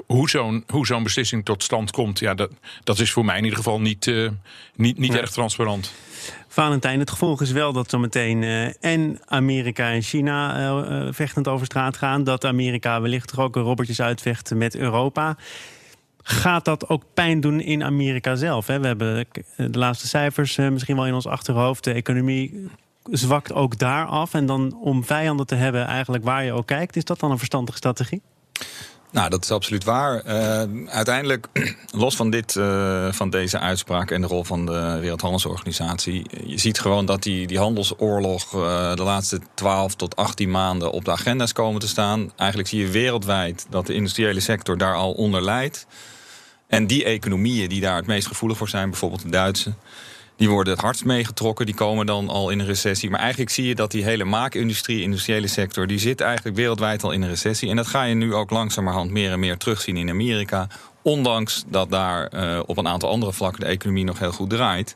hoe 0.05 0.29
zo'n 0.29 0.63
hoe 0.67 0.85
zo'n 0.85 1.03
beslissing 1.03 1.45
tot 1.45 1.63
stand 1.63 1.91
komt, 1.91 2.19
ja, 2.19 2.33
dat, 2.33 2.51
dat 2.83 2.99
is 2.99 3.11
voor 3.11 3.25
mij 3.25 3.37
in 3.37 3.43
ieder 3.43 3.57
geval 3.57 3.81
niet, 3.81 4.11
niet, 4.75 4.97
niet 4.97 5.13
ja. 5.13 5.19
erg 5.19 5.31
transparant. 5.31 5.93
Valentijn, 6.55 6.99
het 6.99 7.09
gevolg 7.09 7.41
is 7.41 7.51
wel 7.51 7.73
dat 7.73 7.89
zometeen 7.89 8.41
uh, 8.41 8.83
en 8.83 9.19
Amerika 9.25 9.91
en 9.91 10.01
China 10.01 10.59
uh, 10.59 11.07
vechtend 11.11 11.47
over 11.47 11.65
straat 11.65 11.97
gaan. 11.97 12.23
Dat 12.23 12.45
Amerika 12.45 13.01
wellicht 13.01 13.27
toch 13.27 13.39
ook 13.39 13.55
robbertjes 13.55 14.01
uitvecht 14.01 14.53
met 14.53 14.75
Europa. 14.75 15.37
Gaat 16.23 16.65
dat 16.65 16.89
ook 16.89 17.03
pijn 17.13 17.39
doen 17.39 17.61
in 17.61 17.83
Amerika 17.83 18.35
zelf? 18.35 18.67
Hè? 18.67 18.79
We 18.79 18.87
hebben 18.87 19.25
de 19.55 19.79
laatste 19.79 20.07
cijfers 20.07 20.55
misschien 20.55 20.95
wel 20.95 21.07
in 21.07 21.13
ons 21.13 21.27
achterhoofd. 21.27 21.83
De 21.83 21.93
economie 21.93 22.69
zwakt 23.03 23.53
ook 23.53 23.77
daar 23.77 24.05
af. 24.05 24.33
En 24.33 24.45
dan 24.45 24.77
om 24.81 25.03
vijanden 25.03 25.45
te 25.45 25.55
hebben 25.55 25.85
eigenlijk 25.85 26.23
waar 26.23 26.43
je 26.43 26.53
ook 26.53 26.67
kijkt, 26.67 26.95
is 26.95 27.05
dat 27.05 27.19
dan 27.19 27.31
een 27.31 27.37
verstandige 27.37 27.77
strategie? 27.77 28.21
Nou, 29.15 29.29
dat 29.29 29.43
is 29.43 29.51
absoluut 29.51 29.83
waar. 29.83 30.21
Uh, 30.25 30.89
uiteindelijk, 30.89 31.47
los 31.91 32.15
van, 32.15 32.29
dit, 32.29 32.55
uh, 32.55 33.11
van 33.11 33.29
deze 33.29 33.59
uitspraak 33.59 34.11
en 34.11 34.21
de 34.21 34.27
rol 34.27 34.43
van 34.43 34.65
de 34.65 34.97
Wereldhandelsorganisatie, 34.99 36.25
je 36.45 36.57
ziet 36.57 36.79
gewoon 36.79 37.05
dat 37.05 37.23
die, 37.23 37.47
die 37.47 37.57
handelsoorlog 37.57 38.49
de 38.95 39.03
laatste 39.03 39.39
12 39.53 39.95
tot 39.95 40.15
18 40.15 40.51
maanden 40.51 40.91
op 40.91 41.05
de 41.05 41.11
agenda 41.11 41.43
is 41.43 41.53
komen 41.53 41.79
te 41.79 41.87
staan. 41.87 42.31
Eigenlijk 42.35 42.69
zie 42.69 42.79
je 42.79 42.87
wereldwijd 42.87 43.65
dat 43.69 43.87
de 43.87 43.93
industriële 43.93 44.39
sector 44.39 44.77
daar 44.77 44.95
al 44.95 45.11
onder 45.11 45.43
leidt. 45.43 45.87
En 46.67 46.87
die 46.87 47.03
economieën 47.03 47.69
die 47.69 47.81
daar 47.81 47.95
het 47.95 48.07
meest 48.07 48.27
gevoelig 48.27 48.57
voor 48.57 48.69
zijn, 48.69 48.89
bijvoorbeeld 48.89 49.21
de 49.21 49.29
Duitse, 49.29 49.73
die 50.37 50.49
worden 50.49 50.73
het 50.73 50.81
hardst 50.81 51.05
meegetrokken. 51.05 51.65
Die 51.65 51.75
komen 51.75 52.05
dan 52.05 52.29
al 52.29 52.49
in 52.49 52.59
een 52.59 52.65
recessie. 52.65 53.09
Maar 53.09 53.19
eigenlijk 53.19 53.49
zie 53.49 53.67
je 53.67 53.75
dat 53.75 53.91
die 53.91 54.03
hele 54.03 54.23
maakindustrie, 54.23 55.01
industriële 55.01 55.47
sector... 55.47 55.87
die 55.87 55.99
zit 55.99 56.21
eigenlijk 56.21 56.55
wereldwijd 56.55 57.03
al 57.03 57.11
in 57.11 57.21
een 57.21 57.29
recessie. 57.29 57.69
En 57.69 57.75
dat 57.75 57.87
ga 57.87 58.03
je 58.03 58.15
nu 58.15 58.33
ook 58.33 58.49
langzamerhand 58.49 59.11
meer 59.11 59.31
en 59.31 59.39
meer 59.39 59.57
terugzien 59.57 59.97
in 59.97 60.09
Amerika. 60.09 60.67
Ondanks 61.01 61.63
dat 61.67 61.91
daar 61.91 62.33
uh, 62.33 62.59
op 62.65 62.77
een 62.77 62.87
aantal 62.87 63.09
andere 63.09 63.33
vlakken 63.33 63.61
de 63.61 63.67
economie 63.67 64.03
nog 64.03 64.19
heel 64.19 64.31
goed 64.31 64.49
draait. 64.49 64.95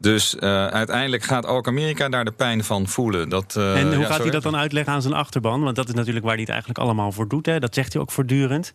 Dus 0.00 0.34
uh, 0.34 0.66
uiteindelijk 0.66 1.22
gaat 1.22 1.46
ook 1.46 1.66
Amerika 1.66 2.08
daar 2.08 2.24
de 2.24 2.32
pijn 2.32 2.64
van 2.64 2.86
voelen. 2.86 3.28
Dat, 3.28 3.54
uh, 3.58 3.80
en 3.80 3.86
hoe 3.86 3.98
ja, 3.98 4.06
gaat 4.06 4.22
hij 4.22 4.30
dat 4.30 4.42
dan 4.42 4.56
uitleggen 4.56 4.92
aan 4.92 5.02
zijn 5.02 5.14
achterban? 5.14 5.62
Want 5.62 5.76
dat 5.76 5.88
is 5.88 5.94
natuurlijk 5.94 6.24
waar 6.24 6.34
hij 6.34 6.42
het 6.42 6.50
eigenlijk 6.50 6.80
allemaal 6.80 7.12
voor 7.12 7.28
doet. 7.28 7.46
Hè? 7.46 7.58
Dat 7.60 7.74
zegt 7.74 7.92
hij 7.92 8.02
ook 8.02 8.10
voortdurend. 8.10 8.72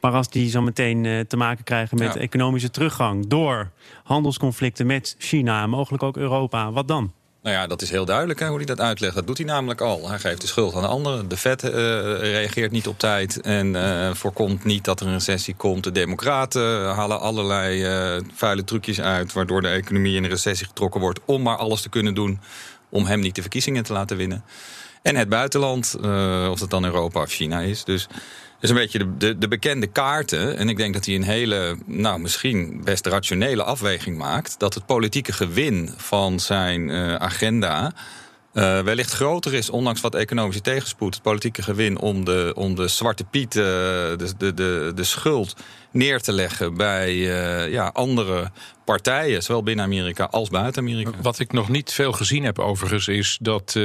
Maar 0.00 0.12
als 0.12 0.30
die 0.30 0.50
zo 0.50 0.62
meteen 0.62 1.04
uh, 1.04 1.20
te 1.20 1.36
maken 1.36 1.64
krijgen 1.64 1.98
met 1.98 2.14
ja. 2.14 2.20
economische 2.20 2.70
teruggang... 2.70 3.26
door 3.26 3.70
handelsconflicten 4.04 4.86
met 4.86 5.14
China 5.18 5.62
en 5.62 5.70
mogelijk 5.70 6.02
ook 6.02 6.16
Europa, 6.16 6.72
wat 6.72 6.88
dan? 6.88 7.12
Nou 7.48 7.60
ja, 7.60 7.66
dat 7.66 7.82
is 7.82 7.90
heel 7.90 8.04
duidelijk 8.04 8.40
hè, 8.40 8.46
hoe 8.46 8.56
hij 8.56 8.66
dat 8.66 8.80
uitlegt. 8.80 9.14
Dat 9.14 9.26
doet 9.26 9.38
hij 9.38 9.46
namelijk 9.46 9.80
al. 9.80 10.08
Hij 10.08 10.18
geeft 10.18 10.40
de 10.40 10.46
schuld 10.46 10.74
aan 10.74 10.82
de 10.82 10.88
anderen. 10.88 11.28
De 11.28 11.36
Fed 11.36 11.64
uh, 11.64 11.70
reageert 12.18 12.70
niet 12.70 12.88
op 12.88 12.98
tijd 12.98 13.40
en 13.40 13.74
uh, 13.74 14.14
voorkomt 14.14 14.64
niet 14.64 14.84
dat 14.84 15.00
er 15.00 15.06
een 15.06 15.12
recessie 15.12 15.54
komt. 15.54 15.84
De 15.84 15.92
democraten 15.92 16.84
halen 16.94 17.20
allerlei 17.20 18.22
vuile 18.34 18.64
trucjes 18.64 19.00
uit... 19.00 19.32
waardoor 19.32 19.62
de 19.62 19.68
economie 19.68 20.16
in 20.16 20.24
een 20.24 20.30
recessie 20.30 20.66
getrokken 20.66 21.00
wordt... 21.00 21.20
om 21.24 21.42
maar 21.42 21.56
alles 21.56 21.82
te 21.82 21.88
kunnen 21.88 22.14
doen 22.14 22.40
om 22.88 23.06
hem 23.06 23.20
niet 23.20 23.34
de 23.34 23.40
verkiezingen 23.40 23.82
te 23.82 23.92
laten 23.92 24.16
winnen. 24.16 24.44
En 25.02 25.16
het 25.16 25.28
buitenland, 25.28 25.96
of 26.50 26.60
het 26.60 26.70
dan 26.70 26.84
Europa 26.84 27.22
of 27.22 27.30
China 27.30 27.60
is. 27.60 27.84
Dus 27.84 28.06
is 28.60 28.70
een 28.70 28.76
beetje 28.76 28.98
de, 28.98 29.16
de, 29.16 29.38
de, 29.38 29.48
bekende 29.48 29.86
kaarten. 29.86 30.56
En 30.56 30.68
ik 30.68 30.76
denk 30.76 30.94
dat 30.94 31.06
hij 31.06 31.14
een 31.14 31.22
hele, 31.22 31.76
nou 31.86 32.20
misschien 32.20 32.80
best 32.84 33.06
rationele 33.06 33.62
afweging 33.62 34.18
maakt. 34.18 34.58
Dat 34.58 34.74
het 34.74 34.86
politieke 34.86 35.32
gewin 35.32 35.90
van 35.96 36.40
zijn 36.40 36.88
uh, 36.88 37.14
agenda. 37.14 37.92
Uh, 38.54 38.80
wellicht 38.80 39.12
groter 39.12 39.54
is, 39.54 39.70
ondanks 39.70 40.00
wat 40.00 40.14
economische 40.14 40.60
tegenspoed, 40.62 41.14
het 41.14 41.22
politieke 41.22 41.62
gewin 41.62 41.98
om 41.98 42.24
de, 42.24 42.52
om 42.56 42.74
de 42.74 42.88
zwarte 42.88 43.24
piet, 43.24 43.54
uh, 43.54 43.62
de, 43.62 44.32
de, 44.38 44.54
de, 44.54 44.92
de 44.94 45.04
schuld 45.04 45.56
neer 45.90 46.20
te 46.20 46.32
leggen 46.32 46.76
bij 46.76 47.16
ja, 47.70 47.86
andere 47.86 48.50
partijen, 48.84 49.42
zowel 49.42 49.62
binnen 49.62 49.84
Amerika 49.84 50.24
als 50.24 50.48
buiten 50.48 50.82
Amerika. 50.82 51.10
Wat 51.22 51.38
ik 51.38 51.52
nog 51.52 51.68
niet 51.68 51.92
veel 51.92 52.12
gezien 52.12 52.44
heb 52.44 52.58
overigens, 52.58 53.08
is 53.08 53.38
dat 53.40 53.76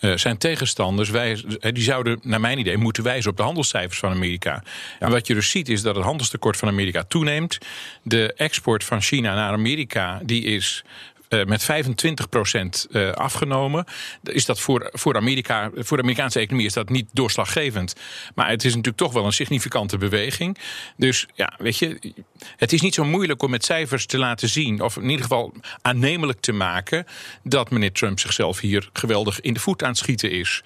uh, 0.00 0.16
zijn 0.16 0.38
tegenstanders, 0.38 1.10
wij, 1.10 1.44
die 1.60 1.82
zouden 1.82 2.18
naar 2.22 2.40
mijn 2.40 2.58
idee 2.58 2.76
moeten 2.76 3.02
wijzen 3.02 3.30
op 3.30 3.36
de 3.36 3.42
handelscijfers 3.42 3.98
van 3.98 4.12
Amerika. 4.12 4.62
En 4.98 5.10
wat 5.10 5.26
je 5.26 5.34
dus 5.34 5.50
ziet 5.50 5.68
is 5.68 5.82
dat 5.82 5.94
het 5.94 6.04
handelstekort 6.04 6.56
van 6.56 6.68
Amerika 6.68 7.04
toeneemt. 7.04 7.58
De 8.02 8.32
export 8.32 8.84
van 8.84 9.00
China 9.00 9.34
naar 9.34 9.52
Amerika 9.52 10.20
die 10.24 10.44
is 10.44 10.84
uh, 11.28 11.44
met 11.44 11.64
25 11.64 12.28
procent 12.28 12.86
uh, 12.90 13.10
afgenomen. 13.10 13.84
Is 14.22 14.44
dat 14.44 14.60
voor, 14.60 14.90
voor, 14.92 15.16
Amerika, 15.16 15.70
voor 15.74 15.96
de 15.96 16.02
Amerikaanse 16.02 16.38
economie 16.38 16.66
is 16.66 16.72
dat 16.72 16.88
niet 16.88 17.08
doorslaggevend. 17.12 17.94
Maar 18.34 18.48
het 18.48 18.64
is 18.64 18.70
natuurlijk 18.70 18.96
toch 18.96 19.12
wel 19.12 19.24
een 19.24 19.32
significante 19.32 19.98
beweging. 19.98 20.58
Dus 20.96 21.26
ja, 21.34 21.52
weet 21.58 21.78
je, 21.78 22.14
het 22.56 22.72
is 22.72 22.80
niet 22.80 22.94
zo 22.94 23.04
moeilijk 23.04 23.42
om 23.42 23.50
met 23.50 23.64
cijfers 23.64 24.06
te 24.06 24.18
laten 24.18 24.48
zien, 24.48 24.80
of 24.80 24.96
in 24.96 25.08
ieder 25.08 25.22
geval 25.22 25.52
aannemelijk 25.82 26.40
te 26.40 26.52
maken, 26.52 27.06
dat 27.42 27.70
meneer 27.70 27.92
Trump 27.92 28.18
zichzelf 28.18 28.60
hier 28.60 28.88
geweldig 28.92 29.40
in 29.40 29.54
de 29.54 29.60
voet 29.60 29.82
aan 29.82 29.88
het 29.88 29.98
schieten 29.98 30.30
is. 30.30 30.62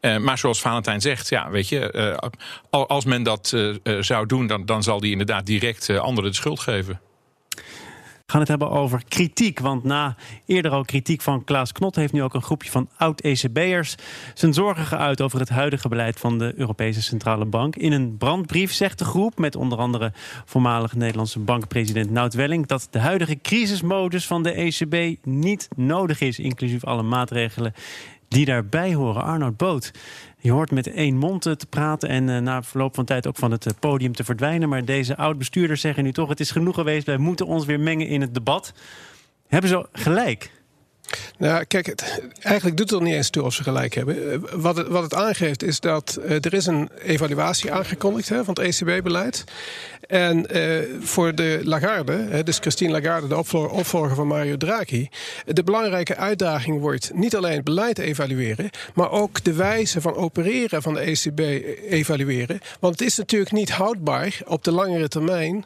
Uh, 0.00 0.16
maar 0.16 0.38
zoals 0.38 0.60
Valentijn 0.60 1.00
zegt, 1.00 1.28
ja, 1.28 1.50
weet 1.50 1.68
je, 1.68 2.20
als 2.70 3.04
men 3.04 3.22
dat 3.22 3.56
zou 4.00 4.26
doen, 4.26 4.46
dan, 4.46 4.66
dan 4.66 4.82
zal 4.82 5.00
die 5.00 5.10
inderdaad 5.10 5.46
direct 5.46 5.90
anderen 5.90 6.30
de 6.30 6.36
schuld 6.36 6.60
geven. 6.60 7.00
We 8.24 8.30
gaan 8.32 8.40
het 8.40 8.48
hebben 8.48 8.70
over 8.70 9.02
kritiek. 9.08 9.58
Want 9.58 9.84
na 9.84 10.16
eerder 10.46 10.70
al 10.70 10.84
kritiek 10.84 11.20
van 11.20 11.44
Klaas 11.44 11.72
Knot... 11.72 11.96
heeft 11.96 12.12
nu 12.12 12.22
ook 12.22 12.34
een 12.34 12.42
groepje 12.42 12.70
van 12.70 12.88
oud-ECB'ers... 12.96 13.94
zijn 14.34 14.54
zorgen 14.54 14.86
geuit 14.86 15.20
over 15.20 15.38
het 15.38 15.48
huidige 15.48 15.88
beleid 15.88 16.20
van 16.20 16.38
de 16.38 16.52
Europese 16.56 17.02
Centrale 17.02 17.44
Bank. 17.44 17.76
In 17.76 17.92
een 17.92 18.16
brandbrief 18.16 18.72
zegt 18.72 18.98
de 18.98 19.04
groep, 19.04 19.38
met 19.38 19.56
onder 19.56 19.78
andere... 19.78 20.12
voormalig 20.44 20.94
Nederlandse 20.94 21.38
bankpresident 21.38 22.10
Nout 22.10 22.34
Welling... 22.34 22.66
dat 22.66 22.88
de 22.90 22.98
huidige 22.98 23.38
crisismodus 23.42 24.26
van 24.26 24.42
de 24.42 24.52
ECB 24.52 25.24
niet 25.26 25.68
nodig 25.76 26.20
is... 26.20 26.38
inclusief 26.38 26.84
alle 26.84 27.02
maatregelen 27.02 27.74
die 28.28 28.44
daarbij 28.44 28.94
horen. 28.94 29.22
Arnoud 29.22 29.56
Boot, 29.56 29.90
je 30.38 30.50
hoort 30.50 30.70
met 30.70 30.86
één 30.86 31.16
mond 31.16 31.42
te 31.42 31.66
praten 31.68 32.08
en 32.08 32.28
uh, 32.28 32.38
na 32.38 32.62
verloop 32.62 32.94
van 32.94 33.04
tijd 33.04 33.26
ook 33.26 33.36
van 33.36 33.50
het 33.50 33.74
podium 33.80 34.14
te 34.14 34.24
verdwijnen. 34.24 34.68
Maar 34.68 34.84
deze 34.84 35.16
oud-bestuurders 35.16 35.80
zeggen 35.80 36.04
nu 36.04 36.12
toch: 36.12 36.28
het 36.28 36.40
is 36.40 36.50
genoeg 36.50 36.74
geweest, 36.74 37.06
wij 37.06 37.16
moeten 37.16 37.46
ons 37.46 37.64
weer 37.64 37.80
mengen 37.80 38.06
in 38.06 38.20
het 38.20 38.34
debat. 38.34 38.72
Hebben 39.46 39.70
ze 39.70 39.88
gelijk? 39.92 40.50
Nou, 41.38 41.64
kijk, 41.64 41.94
eigenlijk 42.40 42.76
doet 42.76 42.90
het 42.90 42.98
er 42.98 43.04
niet 43.04 43.14
eens 43.14 43.30
toe 43.30 43.42
of 43.42 43.54
ze 43.54 43.62
gelijk 43.62 43.94
hebben. 43.94 44.42
Wat 44.60 44.76
het, 44.76 44.88
wat 44.88 45.02
het 45.02 45.14
aangeeft 45.14 45.62
is 45.62 45.80
dat 45.80 46.18
uh, 46.24 46.30
er 46.30 46.54
is 46.54 46.66
een 46.66 46.90
evaluatie 47.02 47.72
aangekondigd 47.72 48.28
hè, 48.28 48.44
van 48.44 48.56
het 48.60 48.80
ECB-beleid. 48.80 49.44
En 50.06 50.56
uh, 50.56 50.80
voor 51.00 51.34
de 51.34 51.60
Lagarde, 51.62 52.12
hè, 52.12 52.42
dus 52.42 52.58
Christine 52.58 52.92
Lagarde, 52.92 53.26
de 53.26 53.36
opvolger, 53.36 53.70
opvolger 53.70 54.14
van 54.14 54.26
Mario 54.26 54.56
Draghi, 54.56 55.08
de 55.46 55.62
belangrijke 55.62 56.16
uitdaging 56.16 56.80
wordt 56.80 57.10
niet 57.14 57.36
alleen 57.36 57.54
het 57.54 57.64
beleid 57.64 57.98
evalueren, 57.98 58.70
maar 58.94 59.10
ook 59.10 59.44
de 59.44 59.52
wijze 59.52 60.00
van 60.00 60.14
opereren 60.14 60.82
van 60.82 60.94
de 60.94 61.00
ECB 61.00 61.40
evalueren. 61.90 62.60
Want 62.80 62.98
het 62.98 63.08
is 63.08 63.16
natuurlijk 63.16 63.52
niet 63.52 63.70
houdbaar 63.70 64.40
op 64.46 64.64
de 64.64 64.72
langere 64.72 65.08
termijn 65.08 65.64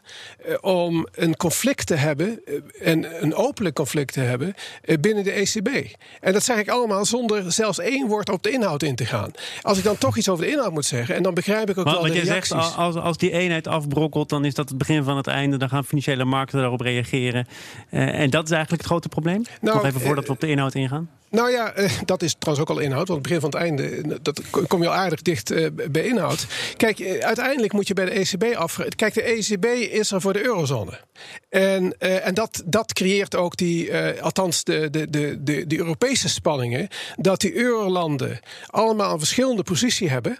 om 0.61 1.07
een 1.15 1.37
conflict 1.37 1.87
te 1.87 1.95
hebben, 1.95 2.41
en 2.83 3.23
een 3.23 3.35
openlijk 3.35 3.75
conflict 3.75 4.13
te 4.13 4.21
hebben, 4.21 4.55
binnen 5.01 5.25
de 5.29 5.35
ECB. 5.35 5.95
En 6.21 6.33
dat 6.33 6.45
zeg 6.45 6.59
ik 6.59 6.69
allemaal 6.69 7.05
zonder 7.05 7.53
zelfs 7.53 7.79
één 7.79 8.07
woord 8.07 8.29
op 8.29 8.43
de 8.43 8.51
inhoud 8.51 8.83
in 8.83 8.95
te 8.95 9.07
gaan. 9.07 9.31
Als 9.63 9.79
ik 9.79 9.85
dan 9.85 9.99
toch 9.99 10.17
iets 10.17 10.29
over 10.29 10.45
de 10.45 10.51
inhoud 10.51 10.73
moet 10.73 10.85
zeggen, 10.85 11.15
en 11.15 11.23
dan 11.23 11.35
begrijp 11.35 11.71
ik 11.71 11.79
ook 11.79 11.85
maar, 11.85 11.95
wel 11.95 12.03
wat 12.03 12.13
de 12.13 12.19
je 12.19 12.25
reacties. 12.25 12.49
zegt, 12.49 12.77
als, 12.77 12.95
als 12.95 13.17
die 13.17 13.31
eenheid 13.33 13.67
afbrokkelt, 13.67 14.29
dan 14.29 14.45
is 14.45 14.55
dat 14.55 14.69
het 14.69 14.79
begin 14.79 15.05
van 15.05 15.17
het 15.17 15.27
einde. 15.27 15.57
Dan 15.57 15.69
gaan 15.69 15.85
financiële 15.85 16.25
markten 16.25 16.59
daarop 16.59 16.81
reageren. 16.81 17.47
Uh, 17.91 18.21
en 18.21 18.31
dat 18.31 18.45
is 18.45 18.51
eigenlijk 18.51 18.83
het 18.83 18.91
grote 18.91 19.09
probleem? 19.09 19.43
Nou, 19.61 19.77
Nog 19.77 19.87
even 19.87 20.01
voordat 20.01 20.27
we 20.27 20.33
op 20.33 20.41
de 20.41 20.49
inhoud 20.49 20.75
ingaan. 20.75 21.09
Nou 21.31 21.51
ja, 21.51 21.79
uh, 21.79 21.91
dat 22.05 22.23
is 22.23 22.35
trouwens 22.39 22.71
ook 22.71 22.77
al 22.77 22.83
inhoud. 22.83 23.09
Want 23.09 23.21
het 23.21 23.23
begin 23.23 23.41
van 23.41 23.51
het 23.51 23.59
einde, 23.59 24.19
dat 24.23 24.43
kom 24.69 24.83
je 24.83 24.89
al 24.89 24.95
aardig 24.95 25.23
dicht 25.23 25.51
uh, 25.51 25.67
bij 25.91 26.07
inhoud. 26.07 26.47
Kijk, 26.77 27.21
uiteindelijk 27.21 27.73
moet 27.73 27.89
je 27.89 27.95
bij 27.95 28.05
de 28.05 28.11
ECB 28.11 28.57
af. 28.57 28.79
Kijk, 28.97 29.15
de 29.15 29.23
ECB 29.23 29.65
is 29.93 30.11
er 30.11 30.21
voor 30.21 30.33
de 30.33 30.45
eurozone. 30.45 31.01
En, 31.49 31.99
en 31.99 32.35
dat, 32.35 32.63
dat 32.67 32.93
creëert 32.93 33.37
ook 33.37 33.57
die, 33.57 33.95
althans 34.21 34.65
de, 34.65 34.91
de, 34.91 35.11
de, 35.11 35.43
de, 35.43 35.67
de 35.67 35.79
Europese 35.79 36.29
spanningen. 36.29 36.89
Dat 37.17 37.41
die 37.41 37.55
eurolanden 37.55 38.41
allemaal 38.67 39.13
een 39.13 39.19
verschillende 39.19 39.63
positie 39.63 40.11
hebben. 40.11 40.39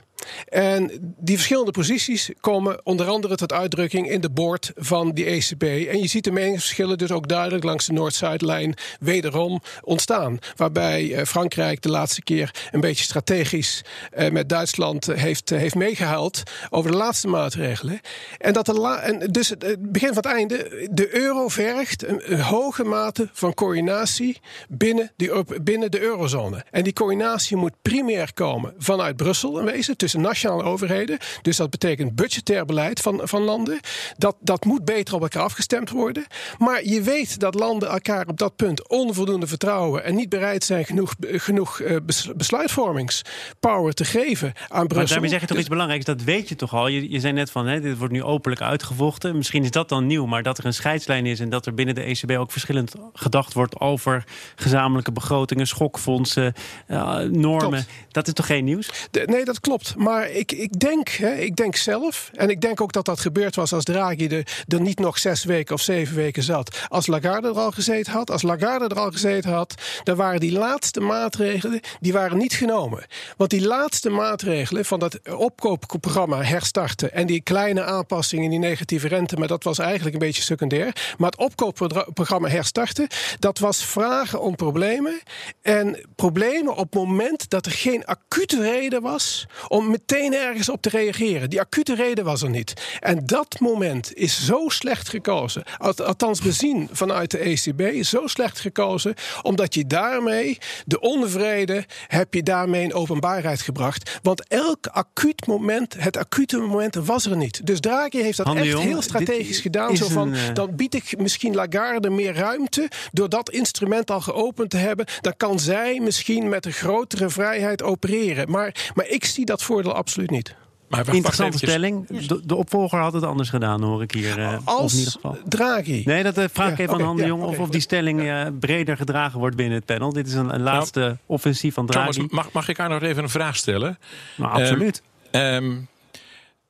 En 0.49 1.15
die 1.19 1.37
verschillende 1.37 1.71
posities 1.71 2.31
komen 2.41 2.81
onder 2.87 3.07
andere 3.07 3.37
tot 3.37 3.53
uitdrukking 3.53 4.11
in 4.11 4.21
de 4.21 4.31
board 4.31 4.73
van 4.77 5.13
die 5.13 5.25
ECB. 5.25 5.63
En 5.63 6.01
je 6.01 6.07
ziet 6.07 6.25
de 6.25 6.31
meningsverschillen 6.31 6.99
dus 6.99 7.11
ook 7.11 7.29
duidelijk 7.29 7.65
langs 7.65 7.87
de 7.87 7.93
Noord-Zuidlijn 7.93 8.75
wederom 9.01 9.63
ontstaan. 9.83 10.39
Waarbij 10.57 11.05
uh, 11.05 11.25
Frankrijk 11.25 11.83
de 11.83 11.91
laatste 11.91 12.23
keer 12.23 12.69
een 12.71 12.81
beetje 12.81 13.05
strategisch 13.05 13.85
uh, 14.19 14.31
met 14.31 14.49
Duitsland 14.49 15.07
heeft, 15.07 15.51
uh, 15.51 15.59
heeft 15.59 15.75
meegehaald 15.75 16.43
over 16.71 16.91
de 16.91 16.97
laatste 16.97 17.29
maatregelen. 17.29 18.01
En, 18.39 18.53
dat 18.53 18.67
de 18.67 18.73
la 18.73 19.01
en 19.01 19.19
dus 19.19 19.49
het 19.49 19.93
begin 19.93 20.15
van 20.15 20.17
het 20.17 20.27
einde, 20.27 20.89
de 20.91 21.17
euro 21.17 21.49
vergt 21.49 22.07
een, 22.07 22.33
een 22.33 22.41
hoge 22.41 22.85
mate 22.85 23.29
van 23.33 23.55
coördinatie 23.55 24.41
binnen, 24.69 25.13
die, 25.17 25.31
binnen 25.63 25.91
de 25.91 26.01
eurozone. 26.01 26.65
En 26.71 26.85
die 26.85 26.93
coördinatie 26.93 27.57
moet 27.57 27.83
primair 27.83 28.35
komen 28.35 28.75
vanuit 28.79 29.17
Brussel 29.17 29.59
in 29.59 29.65
wezen, 29.65 29.97
tussen 30.09 30.29
nationale 30.29 30.63
overheden. 30.63 31.19
Dus 31.43 31.57
dat 31.57 31.71
betekent 31.71 32.15
budgetair 32.15 32.65
beleid 32.65 33.01
van, 33.01 33.21
van 33.23 33.43
landen. 33.43 33.81
Dat, 34.17 34.37
dat 34.41 34.65
moet 34.65 34.85
beter 34.85 35.15
op 35.15 35.23
elkaar 35.23 35.43
afgestemd 35.43 35.91
worden. 35.91 36.27
Maar 36.59 36.85
je 36.85 37.03
weet 37.03 37.41
dat 37.41 37.55
landen 37.55 37.89
elkaar 37.89 38.27
op 38.27 38.39
dat 38.39 38.57
punt 38.57 38.89
onvoldoende 38.89 39.47
vertrouwen 39.47 40.05
en 40.05 40.15
niet 40.15 40.29
bereid 40.29 40.65
zijn 40.65 40.85
genoeg, 40.85 41.15
genoeg 41.21 41.81
uh, 41.81 41.97
besluitvormingspower 42.37 43.93
te 43.95 44.05
geven 44.05 44.53
aan 44.69 44.87
Brussel. 44.87 44.97
Maar 44.97 45.07
daarmee 45.07 45.31
zeg 45.31 45.41
je 45.41 45.47
toch 45.47 45.57
dus, 45.57 45.59
iets 45.59 45.69
belangrijks, 45.69 46.05
dat 46.05 46.23
weet 46.23 46.49
je 46.49 46.57
toch 46.57 46.75
al. 46.75 46.89
Je, 46.89 47.11
je 47.11 47.21
zei 47.21 47.33
net 47.33 47.51
van, 47.51 47.67
hè, 47.67 47.81
dit 47.81 47.99
wordt 47.99 48.13
nu 48.13 48.23
openlijk 48.23 48.63
uitgevochten. 48.63 49.37
Misschien 49.37 49.63
is 49.63 49.71
dat 49.71 49.89
dan 49.89 50.07
nieuw, 50.07 50.27
maar 50.27 50.43
dat 50.43 50.59
er 50.59 50.67
een 50.67 50.75
scheidslijn 50.75 51.27
is 51.27 51.41
en 51.41 51.49
dat 51.49 51.67
er 51.67 51.75
binnen 51.75 51.95
de 51.95 52.03
ECB 52.03 52.31
ook 52.31 52.53
verschillend 52.53 52.95
gedacht 53.13 53.53
wordt 53.53 53.81
over 53.81 54.25
gezamenlijke 54.57 55.13
begrotingen, 55.13 55.67
schokfondsen, 55.67 56.53
uh, 56.89 57.19
normen. 57.19 57.69
klopt. 57.69 57.87
Dat 58.11 58.27
is 58.27 58.33
toch 58.33 58.47
geen 58.47 58.65
nieuws? 58.65 58.91
De, 59.11 59.23
nee, 59.27 59.45
dat 59.45 59.61
klopt. 59.61 59.95
Maar 59.99 60.31
ik, 60.31 60.53
ik, 60.53 60.81
denk, 60.81 61.09
hè, 61.09 61.35
ik 61.35 61.57
denk 61.57 61.77
zelf, 61.77 62.31
en 62.35 62.51
ik 62.51 62.61
denk 62.61 62.81
ook 62.81 62.93
dat 62.93 63.05
dat 63.05 63.21
gebeurd 63.21 63.57
was 63.57 63.73
als 63.73 63.85
Draghi 63.85 64.27
er, 64.27 64.65
er 64.67 64.81
niet 64.81 64.99
nog 64.99 65.19
zes 65.19 65.45
weken 65.45 65.75
of 65.75 65.81
zeven 65.81 66.17
weken 66.17 66.43
zat. 66.43 66.87
Als 66.89 67.07
Lagarde 67.07 67.49
er 67.49 67.59
al 67.59 67.71
gezeten 67.71 68.13
had, 68.13 68.31
als 68.31 68.43
Lagarde 68.43 68.85
er 68.89 69.01
al 69.01 69.11
gezeten 69.11 69.53
had, 69.53 69.75
dan 70.05 70.17
waren 70.17 70.41
die 70.41 70.53
laatste 70.53 71.01
maatregelen, 71.01 71.81
die 72.01 72.13
waren 72.13 72.39
niet 72.39 72.53
genomen. 72.53 73.07
Want 73.37 73.51
die 73.51 73.67
laatste 73.67 74.11
maatregelen 74.11 74.85
van 74.85 74.99
dat 74.99 75.19
opkoopprogramma 75.31 76.43
herstarten 76.43 77.13
en 77.13 77.27
die 77.27 77.43
kleine 77.43 77.85
aanpassingen 77.85 78.45
in 78.45 78.51
die 78.51 78.59
negatieve 78.59 79.09
rente, 79.09 79.37
maar 79.37 79.49
dat 79.49 79.65
was 79.65 79.79
eigenlijk 79.79 80.13
een 80.13 80.27
beetje 80.27 80.43
secundair. 80.43 81.15
Maar 81.17 81.31
het 81.31 81.41
opkoopprogramma 81.41 82.49
herstarten, 82.49 83.07
dat 83.39 83.59
was 83.59 83.85
vragen 83.85 84.41
om 84.41 84.57
problemen. 84.57 85.21
En 85.63 86.07
problemen 86.17 86.77
op 86.77 86.93
het 86.93 86.95
moment 86.95 87.51
dat 87.51 87.67
er 87.67 87.73
geen 87.73 88.05
acute 88.05 88.61
reden 88.61 89.03
was 89.03 89.47
om 89.69 89.88
meteen 89.89 90.35
ergens 90.35 90.69
op 90.69 90.83
te 90.83 90.89
reageren. 90.89 91.51
Die 91.51 91.61
acute 91.61 91.95
reden 91.95 92.25
was 92.25 92.43
er 92.43 92.51
niet. 92.51 92.73
En 93.01 93.27
dat 93.27 93.61
moment 93.61 94.15
is 94.15 94.45
zo 94.45 94.69
slecht 94.69 95.09
gekozen. 95.09 95.63
Althans 95.79 96.41
bezien 96.41 96.89
vanuit 96.93 97.31
de 97.31 97.39
ECB. 97.39 98.05
Zo 98.05 98.27
slecht 98.27 98.61
gekozen. 98.61 99.15
Omdat 99.43 99.75
je 99.75 99.87
daarmee 99.87 100.59
de 100.87 101.01
onvrede 101.01 101.85
heb 102.07 102.35
je 102.35 102.43
daarmee 102.43 102.83
in 102.83 102.95
openbaarheid 102.95 103.61
gebracht. 103.61 104.19
Want 104.23 104.49
elk 104.49 104.87
acuut 104.87 105.47
moment, 105.47 105.95
het 105.99 106.17
acute 106.17 106.59
moment 106.59 106.95
was 106.95 107.27
er 107.27 107.37
niet. 107.37 107.67
Dus 107.67 107.81
Draghi 107.81 108.23
heeft 108.23 108.37
dat 108.37 108.55
echt 108.55 108.79
heel 108.79 109.03
strategisch 109.03 109.61
gedaan. 109.61 109.97
Zo 109.97 110.09
van, 110.09 110.35
eh, 110.35 110.41
dan 110.55 110.77
bied 110.77 110.95
ik 110.95 111.19
misschien 111.19 111.55
Lagarde 111.55 112.11
meer 112.11 112.35
ruimte. 112.35 112.91
Door 113.13 113.29
dat 113.29 113.51
instrument 113.51 114.11
al 114.11 114.21
geopend 114.21 114.71
te 114.71 114.77
hebben. 114.77 115.07
Dan 115.21 115.37
kan 115.37 115.59
zij 115.59 116.01
misschien 116.01 116.49
met 116.49 116.67
een 116.67 116.73
grotere 116.73 117.29
vrijheid 117.29 117.83
opereren. 117.83 118.51
Maar, 118.51 118.91
maar 118.95 119.09
ik 119.09 119.25
zie 119.25 119.45
dat 119.45 119.63
voordeel 119.83 120.01
absoluut 120.01 120.31
niet. 120.31 120.55
Maar 120.89 121.15
Interessante 121.15 121.59
stelling. 121.59 122.07
De, 122.07 122.47
de, 122.47 122.55
opvolger 122.55 122.99
had 122.99 123.13
het 123.13 123.23
anders 123.23 123.49
gedaan, 123.51 123.83
hoor 123.83 124.03
ik 124.03 124.13
hier. 124.13 124.39
Uh, 124.39 124.59
Als 124.65 124.93
in 124.93 124.99
ieder 124.99 125.13
geval. 125.13 125.39
Draghi. 125.49 126.03
Nee, 126.05 126.23
dat 126.23 126.39
uh, 126.39 126.45
vraag 126.53 126.73
ik 126.73 126.79
even 126.79 126.95
aan 126.95 127.01
Han 127.01 127.17
de 127.17 127.27
Jong. 127.27 127.43
of, 127.43 127.59
of 127.59 127.69
die 127.69 127.81
stelling 127.81 128.21
uh, 128.21 128.47
breder 128.61 128.97
gedragen 128.97 129.39
wordt 129.39 129.57
binnen 129.57 129.77
het 129.77 129.85
panel. 129.85 130.13
Dit 130.13 130.27
is 130.27 130.35
een, 130.35 130.55
een 130.55 130.63
laatste 130.63 131.01
nou, 131.01 131.17
offensief 131.27 131.75
van 131.75 131.87
Draghi. 131.87 132.13
Thomas, 132.13 132.33
mag, 132.33 132.53
mag 132.53 132.69
ik 132.69 132.77
daar 132.77 132.89
nog 132.89 133.03
even 133.03 133.23
een 133.23 133.29
vraag 133.29 133.57
stellen? 133.57 133.99
Nou, 134.37 134.53
absoluut. 134.53 135.03
Um, 135.31 135.89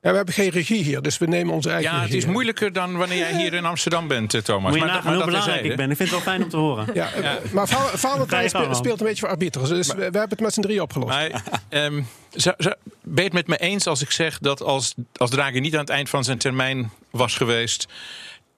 ja, 0.00 0.10
we 0.10 0.16
hebben 0.16 0.34
geen 0.34 0.50
regie 0.50 0.82
hier, 0.82 1.02
dus 1.02 1.18
we 1.18 1.26
nemen 1.26 1.54
onze 1.54 1.70
eigen 1.70 1.92
Ja, 1.92 2.02
het 2.02 2.14
is 2.14 2.26
moeilijker 2.26 2.72
dan 2.72 2.96
wanneer 2.96 3.18
jij 3.18 3.36
hier 3.36 3.54
in 3.54 3.64
Amsterdam 3.64 4.08
bent, 4.08 4.34
eh, 4.34 4.40
Thomas. 4.40 4.70
Moet 4.70 4.80
je 4.80 4.86
maar, 4.86 5.04
maar 5.04 5.14
hoe 5.14 5.24
belangrijk 5.24 5.64
ik 5.64 5.76
ben. 5.76 5.90
Ik 5.90 5.96
vind 5.96 6.10
het 6.10 6.10
wel 6.10 6.20
fijn 6.20 6.42
om 6.42 6.48
te 6.48 6.56
horen. 6.56 6.86
Ja, 6.94 7.08
ja. 7.22 7.38
Maar 7.52 7.68
Valentijn 7.94 8.48
speelt, 8.48 8.76
speelt 8.76 9.00
een 9.00 9.06
beetje 9.06 9.20
voor 9.20 9.28
arbiters. 9.28 9.68
Dus 9.68 9.94
we, 9.94 10.02
hebben 10.02 10.28
het 10.28 10.40
met 10.40 10.54
z'n 10.54 10.60
drie 10.60 10.82
opgelost. 10.82 11.12
Maar, 11.12 11.42
um, 11.70 12.06
zo, 12.36 12.52
zo, 12.58 12.70
ben 13.02 13.14
je 13.14 13.22
het 13.22 13.32
met 13.32 13.46
me 13.46 13.56
eens 13.56 13.86
als 13.86 14.02
ik 14.02 14.10
zeg 14.10 14.38
dat 14.38 14.62
als, 14.62 14.94
als 15.16 15.30
Draghi 15.30 15.60
niet 15.60 15.74
aan 15.74 15.80
het 15.80 15.90
eind 15.90 16.08
van 16.08 16.24
zijn 16.24 16.38
termijn 16.38 16.90
was 17.10 17.36
geweest... 17.36 17.86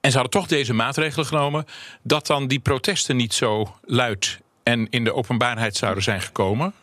en 0.01 0.11
ze 0.11 0.17
hadden 0.17 0.39
toch 0.39 0.47
deze 0.47 0.73
maatregelen 0.73 1.25
genomen... 1.25 1.65
dat 2.01 2.27
dan 2.27 2.47
die 2.47 2.59
protesten 2.59 3.15
niet 3.15 3.33
zo 3.33 3.75
luid 3.81 4.39
en 4.63 4.87
in 4.89 5.03
de 5.03 5.13
openbaarheid 5.13 5.75
zouden 5.75 6.03
zijn 6.03 6.21
gekomen? 6.21 6.73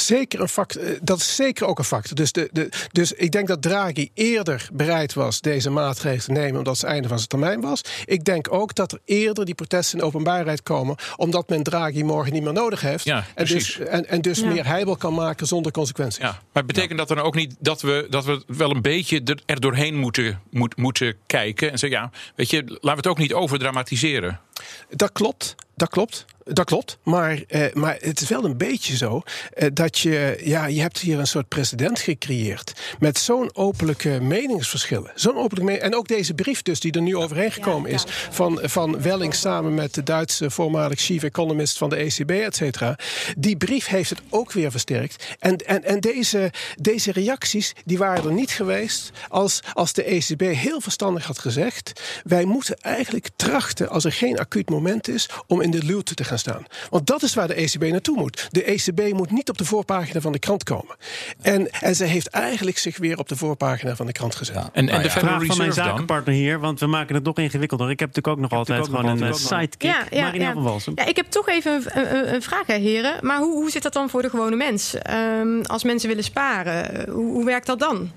Zeker 0.00 0.40
een 0.40 0.48
factor. 0.48 0.82
Eh, 0.82 0.98
dat 1.02 1.18
is 1.18 1.36
zeker 1.36 1.66
ook 1.66 1.78
een 1.78 1.84
factor. 1.84 2.16
Dus, 2.16 2.32
de, 2.32 2.48
de, 2.52 2.68
dus 2.92 3.12
ik 3.12 3.32
denk 3.32 3.48
dat 3.48 3.62
Draghi 3.62 4.10
eerder 4.14 4.68
bereid 4.72 5.14
was 5.14 5.40
deze 5.40 5.70
maatregelen 5.70 6.24
te 6.24 6.32
nemen 6.32 6.58
omdat 6.58 6.76
het 6.76 6.86
einde 6.86 7.08
van 7.08 7.16
zijn 7.16 7.28
termijn 7.28 7.60
was. 7.60 7.82
Ik 8.04 8.24
denk 8.24 8.52
ook 8.52 8.74
dat 8.74 8.92
er 8.92 9.00
eerder 9.04 9.44
die 9.44 9.54
protesten 9.54 9.98
in 9.98 10.04
openbaarheid 10.04 10.62
komen 10.62 10.96
omdat 11.16 11.48
men 11.48 11.62
Draghi 11.62 12.02
morgen 12.04 12.32
niet 12.32 12.42
meer 12.42 12.52
nodig 12.52 12.80
heeft. 12.80 13.04
Ja, 13.04 13.24
en 13.34 13.44
dus, 13.44 13.78
en, 13.78 14.08
en 14.08 14.20
dus 14.20 14.38
ja. 14.38 14.46
meer 14.46 14.66
heibel 14.66 14.96
kan 14.96 15.14
maken 15.14 15.46
zonder 15.46 15.72
consequenties. 15.72 16.22
Ja, 16.22 16.42
maar 16.52 16.64
betekent 16.64 16.98
dat 16.98 17.08
dan 17.08 17.18
ook 17.18 17.34
niet 17.34 17.56
dat 17.58 17.80
we, 17.80 18.06
dat 18.10 18.24
we 18.24 18.42
wel 18.46 18.70
een 18.70 18.82
beetje 18.82 19.20
er, 19.24 19.42
er 19.46 19.60
doorheen 19.60 19.96
moeten, 19.96 20.40
moet, 20.50 20.76
moeten 20.76 21.16
kijken 21.26 21.70
en 21.70 21.78
zeggen: 21.78 22.00
ja, 22.00 22.10
weet 22.34 22.50
je, 22.50 22.62
laten 22.66 22.80
we 22.80 22.88
het 22.88 23.06
ook 23.06 23.18
niet 23.18 23.32
overdramatiseren? 23.32 24.40
Dat 24.88 25.12
klopt, 25.12 25.54
dat 25.76 25.88
klopt. 25.88 26.24
Dat 26.52 26.66
klopt, 26.66 26.98
maar, 27.02 27.42
eh, 27.48 27.72
maar 27.72 27.96
het 28.00 28.20
is 28.20 28.28
wel 28.28 28.44
een 28.44 28.56
beetje 28.56 28.96
zo 28.96 29.22
eh, 29.52 29.68
dat 29.72 29.98
je, 29.98 30.40
ja, 30.44 30.66
je 30.66 30.80
hebt 30.80 30.98
hier 30.98 31.18
een 31.18 31.26
soort 31.26 31.48
president 31.48 32.00
gecreëerd 32.00 32.72
met 32.98 33.18
zo'n 33.18 33.50
openlijke 33.52 34.18
meningsverschillen. 34.22 35.10
Zo'n 35.14 35.36
openlijke 35.36 35.64
mening, 35.64 35.82
en 35.82 35.96
ook 35.96 36.08
deze 36.08 36.34
brief 36.34 36.62
dus 36.62 36.80
die 36.80 36.92
er 36.92 37.02
nu 37.02 37.16
overheen 37.16 37.52
gekomen 37.52 37.90
is 37.90 38.04
van, 38.30 38.60
van 38.62 39.02
Welling 39.02 39.34
samen 39.34 39.74
met 39.74 39.94
de 39.94 40.02
Duitse 40.02 40.50
voormalig 40.50 41.00
chief 41.00 41.22
economist 41.22 41.78
van 41.78 41.88
de 41.88 41.96
ECB, 41.96 42.30
et 42.30 42.56
cetera. 42.56 42.98
Die 43.36 43.56
brief 43.56 43.86
heeft 43.86 44.10
het 44.10 44.20
ook 44.30 44.52
weer 44.52 44.70
versterkt. 44.70 45.36
En, 45.38 45.56
en, 45.56 45.84
en 45.84 46.00
deze, 46.00 46.52
deze 46.80 47.12
reacties 47.12 47.72
die 47.84 47.98
waren 47.98 48.24
er 48.24 48.32
niet 48.32 48.50
geweest 48.50 49.10
als, 49.28 49.60
als 49.72 49.92
de 49.92 50.04
ECB 50.04 50.40
heel 50.40 50.80
verstandig 50.80 51.24
had 51.24 51.38
gezegd, 51.38 52.00
wij 52.24 52.44
moeten 52.44 52.76
eigenlijk 52.80 53.28
trachten 53.36 53.88
als 53.88 54.04
er 54.04 54.12
geen 54.12 54.38
acuut 54.38 54.70
moment 54.70 55.08
is 55.08 55.28
om 55.46 55.60
in 55.60 55.70
de 55.70 55.84
luwte 55.84 56.14
te 56.14 56.24
gaan 56.24 56.37
staan. 56.38 56.64
Want 56.90 57.06
dat 57.06 57.22
is 57.22 57.34
waar 57.34 57.48
de 57.48 57.54
ECB 57.54 57.82
naartoe 57.82 58.16
moet. 58.16 58.48
De 58.50 58.64
ECB 58.64 59.12
moet 59.12 59.30
niet 59.30 59.48
op 59.48 59.58
de 59.58 59.64
voorpagina 59.64 60.20
van 60.20 60.32
de 60.32 60.38
krant 60.38 60.64
komen. 60.64 60.96
En, 61.40 61.70
en 61.70 61.96
ze 61.96 62.04
heeft 62.04 62.28
eigenlijk 62.28 62.78
zich 62.78 62.98
weer 62.98 63.18
op 63.18 63.28
de 63.28 63.36
voorpagina 63.36 63.96
van 63.96 64.06
de 64.06 64.12
krant 64.12 64.34
gezet. 64.34 64.54
Ja. 64.54 64.62
En, 64.62 64.70
en 64.72 64.84
nou 64.84 65.02
de 65.02 65.08
ja. 65.08 65.14
vraag 65.14 65.44
van 65.44 65.56
mijn 65.56 65.72
zakenpartner 65.72 66.34
hier, 66.34 66.60
want 66.60 66.80
we 66.80 66.86
maken 66.86 67.14
het 67.14 67.24
nog 67.24 67.36
ingewikkelder. 67.36 67.90
Ik 67.90 68.00
heb 68.00 68.08
natuurlijk 68.08 68.36
ook 68.36 68.50
nog 68.50 68.58
altijd 68.58 68.84
gewoon 68.84 69.22
een 69.22 69.34
sidekick. 69.34 69.82
Ja, 69.90 70.04
ja, 70.10 70.22
Marina 70.22 70.52
van 70.52 70.62
Walsum. 70.62 70.92
Ja, 70.96 71.06
ik 71.06 71.16
heb 71.16 71.26
toch 71.26 71.48
even 71.48 71.72
een, 71.72 72.16
een, 72.16 72.34
een 72.34 72.42
vraag, 72.42 72.66
heren. 72.66 73.16
Maar 73.20 73.38
hoe, 73.38 73.52
hoe 73.52 73.70
zit 73.70 73.82
dat 73.82 73.92
dan 73.92 74.10
voor 74.10 74.22
de 74.22 74.30
gewone 74.30 74.56
mens? 74.56 74.94
Um, 75.10 75.62
als 75.62 75.84
mensen 75.84 76.08
willen 76.08 76.24
sparen, 76.24 77.10
hoe, 77.10 77.32
hoe 77.32 77.44
werkt 77.44 77.66
dat 77.66 77.78
dan? 77.78 78.10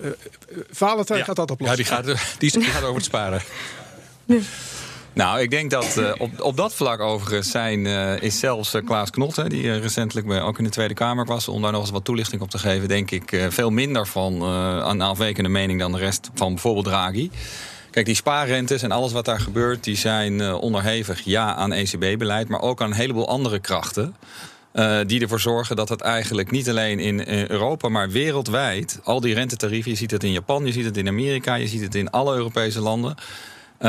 Uh, 0.00 0.10
Valentijn 0.70 1.24
gaat 1.24 1.36
dat 1.36 1.50
oplossen. 1.50 1.78
Ja, 1.78 2.02
die 2.02 2.12
gaat, 2.12 2.38
die, 2.38 2.52
die 2.52 2.62
gaat 2.62 2.82
over 2.82 2.94
het 2.94 3.04
sparen. 3.04 3.42
Nou, 5.16 5.40
ik 5.40 5.50
denk 5.50 5.70
dat 5.70 5.96
uh, 5.98 6.12
op, 6.18 6.40
op 6.40 6.56
dat 6.56 6.74
vlak 6.74 7.00
overigens 7.00 7.50
zijn, 7.50 7.84
uh, 7.84 8.22
is 8.22 8.38
zelfs 8.38 8.74
uh, 8.74 8.84
Klaas 8.84 9.10
Knot, 9.10 9.50
die 9.50 9.78
recentelijk 9.78 10.30
ook 10.30 10.58
in 10.58 10.64
de 10.64 10.70
Tweede 10.70 10.94
Kamer 10.94 11.24
was, 11.24 11.48
om 11.48 11.62
daar 11.62 11.72
nog 11.72 11.80
eens 11.80 11.90
wat 11.90 12.04
toelichting 12.04 12.42
op 12.42 12.50
te 12.50 12.58
geven, 12.58 12.88
denk 12.88 13.10
ik 13.10 13.46
veel 13.48 13.70
minder 13.70 14.06
van 14.06 14.42
een 14.42 15.00
afwekende 15.00 15.48
mening 15.48 15.80
dan 15.80 15.92
de 15.92 15.98
rest 15.98 16.30
van 16.34 16.52
bijvoorbeeld 16.52 16.84
Draghi. 16.84 17.30
Kijk, 17.90 18.06
die 18.06 18.14
spaarrentes 18.14 18.82
en 18.82 18.90
alles 18.90 19.12
wat 19.12 19.24
daar 19.24 19.40
gebeurt, 19.40 19.84
die 19.84 19.96
zijn 19.96 20.52
onderhevig 20.52 21.20
ja 21.24 21.54
aan 21.54 21.72
ECB-beleid, 21.72 22.48
maar 22.48 22.60
ook 22.60 22.80
aan 22.80 22.90
een 22.90 22.96
heleboel 22.96 23.28
andere 23.28 23.58
krachten. 23.58 24.16
Die 25.06 25.20
ervoor 25.20 25.40
zorgen 25.40 25.76
dat 25.76 25.88
het 25.88 26.00
eigenlijk 26.00 26.50
niet 26.50 26.68
alleen 26.68 26.98
in 26.98 27.28
Europa, 27.28 27.88
maar 27.88 28.10
wereldwijd, 28.10 29.00
al 29.04 29.20
die 29.20 29.34
rentetarieven, 29.34 29.90
je 29.90 29.96
ziet 29.96 30.10
het 30.10 30.24
in 30.24 30.32
Japan, 30.32 30.66
je 30.66 30.72
ziet 30.72 30.84
het 30.84 30.96
in 30.96 31.08
Amerika, 31.08 31.54
je 31.54 31.68
ziet 31.68 31.82
het 31.82 31.94
in 31.94 32.10
alle 32.10 32.36
Europese 32.36 32.80
landen, 32.80 33.16
uh, 33.80 33.88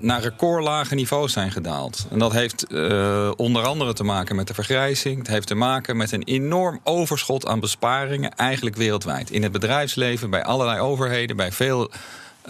naar 0.00 0.20
recordlage 0.22 0.94
niveaus 0.94 1.32
zijn 1.32 1.50
gedaald. 1.50 2.06
En 2.10 2.18
dat 2.18 2.32
heeft 2.32 2.64
uh, 2.68 3.30
onder 3.36 3.62
andere 3.62 3.92
te 3.92 4.04
maken 4.04 4.36
met 4.36 4.46
de 4.46 4.54
vergrijzing. 4.54 5.18
Het 5.18 5.26
heeft 5.26 5.46
te 5.46 5.54
maken 5.54 5.96
met 5.96 6.12
een 6.12 6.22
enorm 6.22 6.80
overschot 6.84 7.46
aan 7.46 7.60
besparingen, 7.60 8.34
eigenlijk 8.34 8.76
wereldwijd. 8.76 9.30
In 9.30 9.42
het 9.42 9.52
bedrijfsleven, 9.52 10.30
bij 10.30 10.44
allerlei 10.44 10.80
overheden, 10.80 11.36
bij 11.36 11.52
veel 11.52 11.90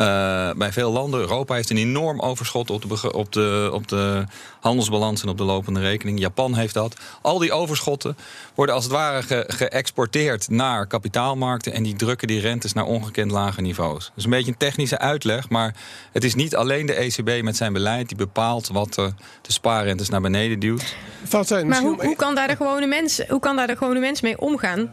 uh, 0.00 0.50
bij 0.56 0.72
veel 0.72 0.92
landen. 0.92 1.20
Europa 1.20 1.54
heeft 1.54 1.70
een 1.70 1.76
enorm 1.76 2.20
overschot 2.20 2.70
op 2.70 2.82
de, 2.88 3.12
op, 3.12 3.32
de, 3.32 3.70
op 3.72 3.88
de 3.88 4.24
handelsbalans 4.60 5.22
en 5.22 5.28
op 5.28 5.38
de 5.38 5.44
lopende 5.44 5.80
rekening. 5.80 6.18
Japan 6.18 6.54
heeft 6.54 6.74
dat. 6.74 6.96
Al 7.22 7.38
die 7.38 7.52
overschotten 7.52 8.16
worden 8.54 8.74
als 8.74 8.84
het 8.84 8.92
ware 8.92 9.22
ge, 9.22 9.44
geëxporteerd 9.46 10.48
naar 10.48 10.86
kapitaalmarkten. 10.86 11.72
En 11.72 11.82
die 11.82 11.96
drukken 11.96 12.28
die 12.28 12.40
rentes 12.40 12.72
naar 12.72 12.84
ongekend 12.84 13.30
lage 13.30 13.60
niveaus. 13.60 14.04
Dat 14.04 14.16
is 14.16 14.24
een 14.24 14.30
beetje 14.30 14.50
een 14.50 14.56
technische 14.56 14.98
uitleg. 14.98 15.48
Maar 15.48 15.74
het 16.12 16.24
is 16.24 16.34
niet 16.34 16.56
alleen 16.56 16.86
de 16.86 16.94
ECB 16.94 17.42
met 17.42 17.56
zijn 17.56 17.72
beleid 17.72 18.08
die 18.08 18.16
bepaalt 18.16 18.68
wat 18.68 18.94
de, 18.94 19.12
de 19.42 19.52
spaarrentes 19.52 20.08
naar 20.08 20.20
beneden 20.20 20.58
duwt. 20.58 20.94
Maar 21.66 21.80
hoe, 21.80 22.04
hoe, 22.04 22.16
kan 22.16 22.34
daar 22.34 22.48
de 22.48 22.56
gewone 22.56 22.86
mens, 22.86 23.22
hoe 23.28 23.40
kan 23.40 23.56
daar 23.56 23.66
de 23.66 23.76
gewone 23.76 24.00
mens 24.00 24.20
mee 24.20 24.40
omgaan? 24.40 24.90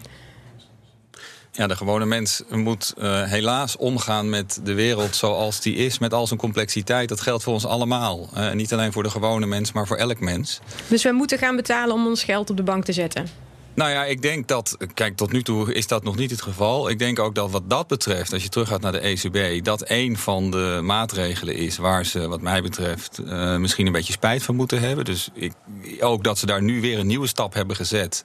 Ja, 1.57 1.67
de 1.67 1.75
gewone 1.75 2.05
mens 2.05 2.41
moet 2.49 2.93
uh, 2.97 3.23
helaas 3.23 3.77
omgaan 3.77 4.29
met 4.29 4.59
de 4.63 4.73
wereld 4.73 5.15
zoals 5.15 5.61
die 5.61 5.75
is, 5.75 5.99
met 5.99 6.13
al 6.13 6.27
zijn 6.27 6.39
complexiteit. 6.39 7.09
Dat 7.09 7.21
geldt 7.21 7.43
voor 7.43 7.53
ons 7.53 7.65
allemaal. 7.65 8.29
Uh, 8.37 8.51
niet 8.51 8.73
alleen 8.73 8.91
voor 8.91 9.03
de 9.03 9.09
gewone 9.09 9.45
mens, 9.45 9.71
maar 9.71 9.87
voor 9.87 9.97
elk 9.97 10.19
mens. 10.19 10.59
Dus 10.87 11.03
we 11.03 11.11
moeten 11.11 11.37
gaan 11.37 11.55
betalen 11.55 11.95
om 11.95 12.07
ons 12.07 12.23
geld 12.23 12.49
op 12.49 12.57
de 12.57 12.63
bank 12.63 12.85
te 12.85 12.93
zetten? 12.93 13.27
Nou 13.73 13.91
ja, 13.91 14.05
ik 14.05 14.21
denk 14.21 14.47
dat, 14.47 14.77
kijk, 14.93 15.15
tot 15.15 15.31
nu 15.31 15.43
toe 15.43 15.73
is 15.73 15.87
dat 15.87 16.03
nog 16.03 16.15
niet 16.15 16.31
het 16.31 16.41
geval. 16.41 16.89
Ik 16.89 16.99
denk 16.99 17.19
ook 17.19 17.35
dat 17.35 17.51
wat 17.51 17.69
dat 17.69 17.87
betreft, 17.87 18.33
als 18.33 18.43
je 18.43 18.49
teruggaat 18.49 18.81
naar 18.81 18.91
de 18.91 18.99
ECB, 18.99 19.63
dat 19.63 19.89
een 19.89 20.17
van 20.17 20.51
de 20.51 20.79
maatregelen 20.83 21.55
is 21.55 21.77
waar 21.77 22.05
ze, 22.05 22.27
wat 22.27 22.41
mij 22.41 22.61
betreft, 22.61 23.19
uh, 23.25 23.55
misschien 23.55 23.85
een 23.85 23.91
beetje 23.91 24.13
spijt 24.13 24.43
van 24.43 24.55
moeten 24.55 24.79
hebben. 24.79 25.05
Dus 25.05 25.29
ik, 25.33 25.53
ook 25.99 26.23
dat 26.23 26.37
ze 26.37 26.45
daar 26.45 26.61
nu 26.61 26.81
weer 26.81 26.99
een 26.99 27.07
nieuwe 27.07 27.27
stap 27.27 27.53
hebben 27.53 27.75
gezet 27.75 28.23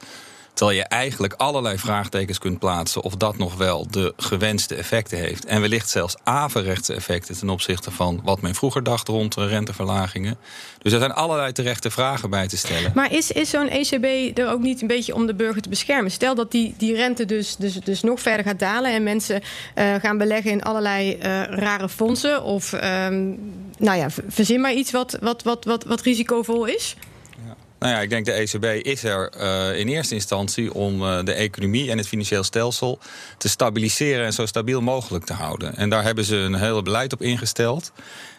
Terwijl 0.54 0.78
je 0.78 0.84
eigenlijk 0.84 1.32
allerlei 1.32 1.78
vraagtekens 1.78 2.38
kunt 2.38 2.58
plaatsen 2.58 3.02
of 3.02 3.14
dat 3.14 3.38
nog 3.38 3.56
wel 3.56 3.86
de 3.90 4.12
gewenste 4.16 4.74
effecten 4.74 5.18
heeft. 5.18 5.44
En 5.44 5.60
wellicht 5.60 5.88
zelfs 5.88 6.16
averechtse 6.22 6.94
effecten 6.94 7.38
ten 7.38 7.50
opzichte 7.50 7.90
van 7.90 8.20
wat 8.24 8.40
men 8.40 8.54
vroeger 8.54 8.82
dacht 8.82 9.08
rond 9.08 9.34
renteverlagingen. 9.34 10.38
Dus 10.78 10.92
er 10.92 10.98
zijn 10.98 11.12
allerlei 11.12 11.52
terechte 11.52 11.90
vragen 11.90 12.30
bij 12.30 12.48
te 12.48 12.56
stellen. 12.56 12.92
Maar 12.94 13.12
is, 13.12 13.30
is 13.30 13.50
zo'n 13.50 13.68
ECB 13.68 14.38
er 14.38 14.50
ook 14.50 14.60
niet 14.60 14.80
een 14.80 14.86
beetje 14.86 15.14
om 15.14 15.26
de 15.26 15.34
burger 15.34 15.62
te 15.62 15.68
beschermen? 15.68 16.10
Stel 16.10 16.34
dat 16.34 16.50
die, 16.50 16.74
die 16.78 16.94
rente 16.94 17.24
dus, 17.24 17.56
dus, 17.56 17.74
dus 17.74 18.02
nog 18.02 18.20
verder 18.20 18.44
gaat 18.44 18.58
dalen 18.58 18.92
en 18.92 19.02
mensen 19.02 19.42
uh, 19.74 19.94
gaan 19.94 20.18
beleggen 20.18 20.50
in 20.50 20.62
allerlei 20.62 21.12
uh, 21.12 21.18
rare 21.44 21.88
fondsen. 21.88 22.42
Of 22.42 22.72
um, 22.72 23.38
nou 23.78 23.98
ja, 23.98 24.06
verzin 24.28 24.60
maar 24.60 24.72
iets 24.72 24.90
wat, 24.90 25.18
wat, 25.20 25.42
wat, 25.42 25.64
wat, 25.64 25.84
wat 25.84 26.00
risicovol 26.00 26.64
is. 26.64 26.96
Nou 27.82 27.94
ja, 27.94 28.00
ik 28.00 28.10
denk 28.10 28.24
de 28.24 28.32
ECB 28.32 28.86
is 28.86 29.04
er 29.04 29.30
uh, 29.40 29.78
in 29.78 29.88
eerste 29.88 30.14
instantie 30.14 30.74
om 30.74 31.02
uh, 31.02 31.18
de 31.24 31.32
economie 31.32 31.90
en 31.90 31.98
het 31.98 32.08
financieel 32.08 32.42
stelsel 32.42 32.98
te 33.38 33.48
stabiliseren 33.48 34.24
en 34.24 34.32
zo 34.32 34.46
stabiel 34.46 34.80
mogelijk 34.80 35.24
te 35.24 35.32
houden. 35.32 35.76
En 35.76 35.90
daar 35.90 36.02
hebben 36.02 36.24
ze 36.24 36.36
een 36.36 36.54
hele 36.54 36.82
beleid 36.82 37.12
op 37.12 37.22
ingesteld. 37.22 37.92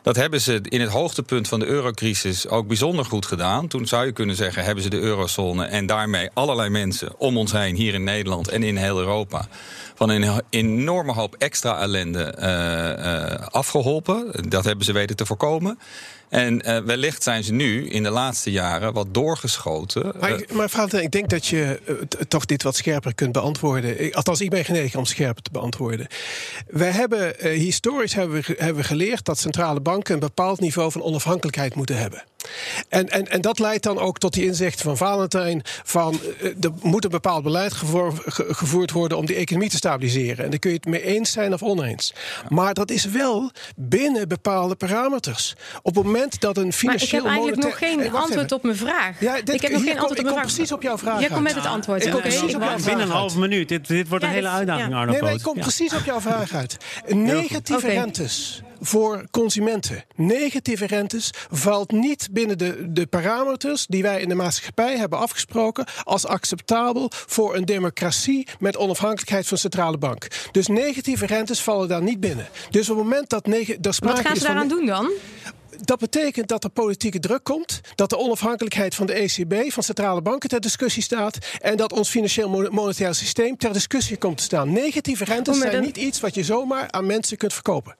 Dat 0.04 0.16
hebben 0.16 0.42
ze 0.42 0.62
in 0.63 0.82
het 0.82 0.89
hoogtepunt 0.89 1.48
van 1.48 1.60
de 1.60 1.66
eurocrisis 1.66 2.48
ook 2.48 2.68
bijzonder 2.68 3.06
goed 3.06 3.26
gedaan. 3.26 3.68
Toen 3.68 3.88
zou 3.88 4.06
je 4.06 4.12
kunnen 4.12 4.36
zeggen, 4.36 4.63
hebben 4.63 4.84
ze 4.84 4.89
de 4.89 5.00
eurozone 5.00 5.66
en 5.66 5.86
daarmee 5.86 6.30
allerlei 6.34 6.70
mensen 6.70 7.20
om 7.20 7.38
ons 7.38 7.52
heen, 7.52 7.76
hier 7.76 7.94
in 7.94 8.04
Nederland 8.04 8.48
en 8.48 8.63
in 8.63 8.78
heel 8.78 9.00
Europa, 9.00 9.48
van 9.96 10.10
een 10.10 10.42
enorme 10.50 11.12
hoop 11.12 11.36
extra 11.38 11.80
ellende 11.80 12.36
uh, 12.39 13.48
afgeholpen. 13.48 14.32
Dat 14.50 14.66
hebben 14.66 14.86
ze 14.86 14.94
weten 14.94 15.16
te 15.16 15.26
voorkomen. 15.26 15.80
En 16.30 16.70
uh, 16.70 16.78
wellicht 16.78 17.24
zijn 17.24 17.44
ze 17.44 17.54
nu 17.54 17.89
in 17.89 18.04
de 18.04 18.10
laatste 18.10 18.52
jaren 18.52 18.94
wat 18.94 19.13
doorgeschoten. 19.13 20.13
Maar, 20.54 20.70
Valentin, 20.70 21.02
ik 21.02 21.12
denk 21.12 21.30
dat 21.30 21.46
je 21.46 21.80
toch 22.28 22.46
dit 22.46 22.63
wat 22.63 22.76
scherper 22.76 23.16
kunt 23.16 23.32
beantwoorden. 23.32 24.13
Althans, 24.13 24.42
ik 24.42 24.50
ben 24.50 24.66
genegen 24.66 25.00
om 25.00 25.06
scherper 25.06 25.44
te 25.44 25.52
beantwoorden. 25.52 26.08
Wij 26.68 26.92
hebben 26.92 27.36
historisch 27.39 28.13
hebben 28.13 28.42
we, 28.42 28.56
hebben 28.58 28.82
we 28.82 28.88
geleerd 28.88 29.26
dat 29.26 29.39
centrale 29.39 29.80
banken 29.80 29.92
een 30.01 30.19
bepaald 30.19 30.60
niveau 30.60 30.91
van 30.91 31.01
onafhankelijkheid 31.01 31.75
moeten 31.75 31.97
hebben. 31.97 32.23
En, 32.89 33.10
en, 33.10 33.27
en 33.27 33.41
dat 33.41 33.60
leidt 33.60 33.84
dan 33.84 33.99
ook 33.99 34.17
tot 34.17 34.34
die 34.34 34.45
inzicht 34.45 34.82
van 34.82 34.97
Valentijn: 34.97 35.62
van 35.84 36.19
er 36.62 36.71
moet 36.82 37.03
een 37.03 37.10
bepaald 37.10 37.43
beleid 37.43 37.73
gevoer, 37.73 38.13
gevoerd 38.25 38.91
worden 38.91 39.17
om 39.17 39.25
die 39.25 39.36
economie 39.36 39.69
te 39.69 39.75
stabiliseren. 39.75 40.45
En 40.45 40.49
daar 40.49 40.60
kun 40.60 40.69
je 40.69 40.75
het 40.75 40.86
mee 40.86 41.01
eens 41.01 41.32
zijn 41.32 41.53
of 41.53 41.62
oneens. 41.62 42.13
Maar 42.49 42.73
dat 42.73 42.91
is 42.91 43.06
wel 43.06 43.51
binnen 43.75 44.27
bepaalde 44.27 44.75
parameters. 44.75 45.56
Op 45.82 45.95
het 45.95 46.06
moment 46.06 46.41
dat 46.41 46.58
een 46.58 46.73
financieel. 46.73 47.23
Maar 47.23 47.32
ik 47.32 47.38
heb 47.38 47.45
eigenlijk 47.45 47.79
nog 47.79 47.89
geen 47.89 47.99
hey, 47.99 48.21
antwoord 48.21 48.51
op 48.51 48.63
mijn 48.63 48.75
vraag. 48.75 49.19
Ja, 49.19 49.36
dit, 49.41 49.49
ik 49.49 49.62
heb 49.62 49.71
nog 49.71 49.84
geen 49.84 49.91
kom, 49.91 49.99
antwoord 49.99 50.19
op 50.19 50.23
mijn 50.25 50.36
vraag. 50.36 50.53
precies 50.56 50.71
op 50.71 50.82
jouw 50.82 50.97
vraag. 50.97 51.19
Jij 51.19 51.29
komt 51.29 51.41
met 51.41 51.56
het 51.56 51.65
antwoord. 51.65 52.06
Ik 52.06 52.12
kom 52.12 52.19
okay. 52.19 52.29
precies 52.32 52.56
op 52.56 52.62
jouw 52.62 52.69
vraag. 52.69 52.86
Binnen 52.86 53.06
een 53.06 53.12
half 53.12 53.36
minuut. 53.36 53.69
Dit, 53.69 53.88
dit 53.88 54.08
wordt 54.08 54.23
Ja, 54.23 54.29
een 54.29 54.36
hele 54.36 54.49
uitdaging, 54.49 54.89
ja. 54.89 54.97
Arno 54.97 55.12
Nee, 55.12 55.21
maar 55.21 55.34
ik 55.34 55.41
kom 55.41 55.56
Ja. 55.56 55.62
precies 55.62 55.93
op 55.93 56.06
jouw 56.06 56.21
vraag 56.21 56.53
uit. 56.53 56.77
Negatieve 57.08 57.88
rentes 57.88 58.62
voor 58.86 59.26
consumenten. 59.32 60.04
Negatieve 60.15 60.86
rentes 60.86 61.30
valt 61.52 61.91
niet 61.91 62.28
binnen 62.32 62.58
de, 62.58 62.91
de 62.91 63.08
parameters 63.08 63.86
die 63.86 64.02
wij 64.02 64.22
in 64.22 64.30
de 64.30 64.36
maatschappij 64.36 64.98
hebben 64.98 65.19
afgesproken 65.19 65.86
als 66.04 66.26
acceptabel 66.26 67.10
voor 67.12 67.56
een 67.56 67.65
democratie 67.65 68.48
met 68.60 68.78
onafhankelijkheid 68.78 69.48
van 69.48 69.58
centrale 69.58 69.98
bank. 69.98 70.28
Dus 70.52 70.67
negatieve 70.67 71.26
rentes 71.26 71.62
vallen 71.62 71.88
daar 71.88 72.02
niet 72.04 72.19
binnen. 72.19 72.48
Dus 72.69 72.89
op 72.89 72.96
het 72.98 73.06
moment 73.06 73.30
dat 73.30 73.46
neg- 73.46 73.78
daar 73.80 73.93
sprake 73.93 74.15
Wat 74.15 74.26
gaan 74.28 74.36
ze 74.36 74.43
daaraan 74.43 74.67
doen 74.67 74.86
dan? 74.86 75.12
dat 75.82 76.00
betekent 76.00 76.48
dat 76.48 76.63
er 76.63 76.69
politieke 76.69 77.19
druk 77.19 77.43
komt, 77.43 77.82
dat 77.96 78.10
de 78.10 78.17
onafhankelijkheid 78.17 78.96
van 78.96 79.06
de 79.06 79.13
ECB, 79.13 79.72
van 79.72 79.84
centrale 79.84 80.22
banken, 80.22 80.50
ter 80.50 80.60
discussie 80.62 81.04
staat 81.04 81.38
en 81.60 81.78
dat 81.78 81.93
ons 81.93 82.10
financieel 82.10 82.50
mo- 82.50 82.69
monetair 82.69 83.15
systeem 83.15 83.58
ter 83.58 83.74
discussie 83.74 84.17
komt 84.17 84.38
te 84.38 84.43
staan. 84.43 84.72
Negatieve 84.72 85.24
rentes 85.24 85.56
Oh, 85.56 85.62
zijn 85.62 85.82
niet 85.84 85.98
iets 85.98 86.19
wat 86.19 86.36
je 86.36 86.43
zomaar 86.43 86.91
aan 86.91 87.06
mensen 87.06 87.38
kunt 87.38 87.54
verkopen. 87.54 87.96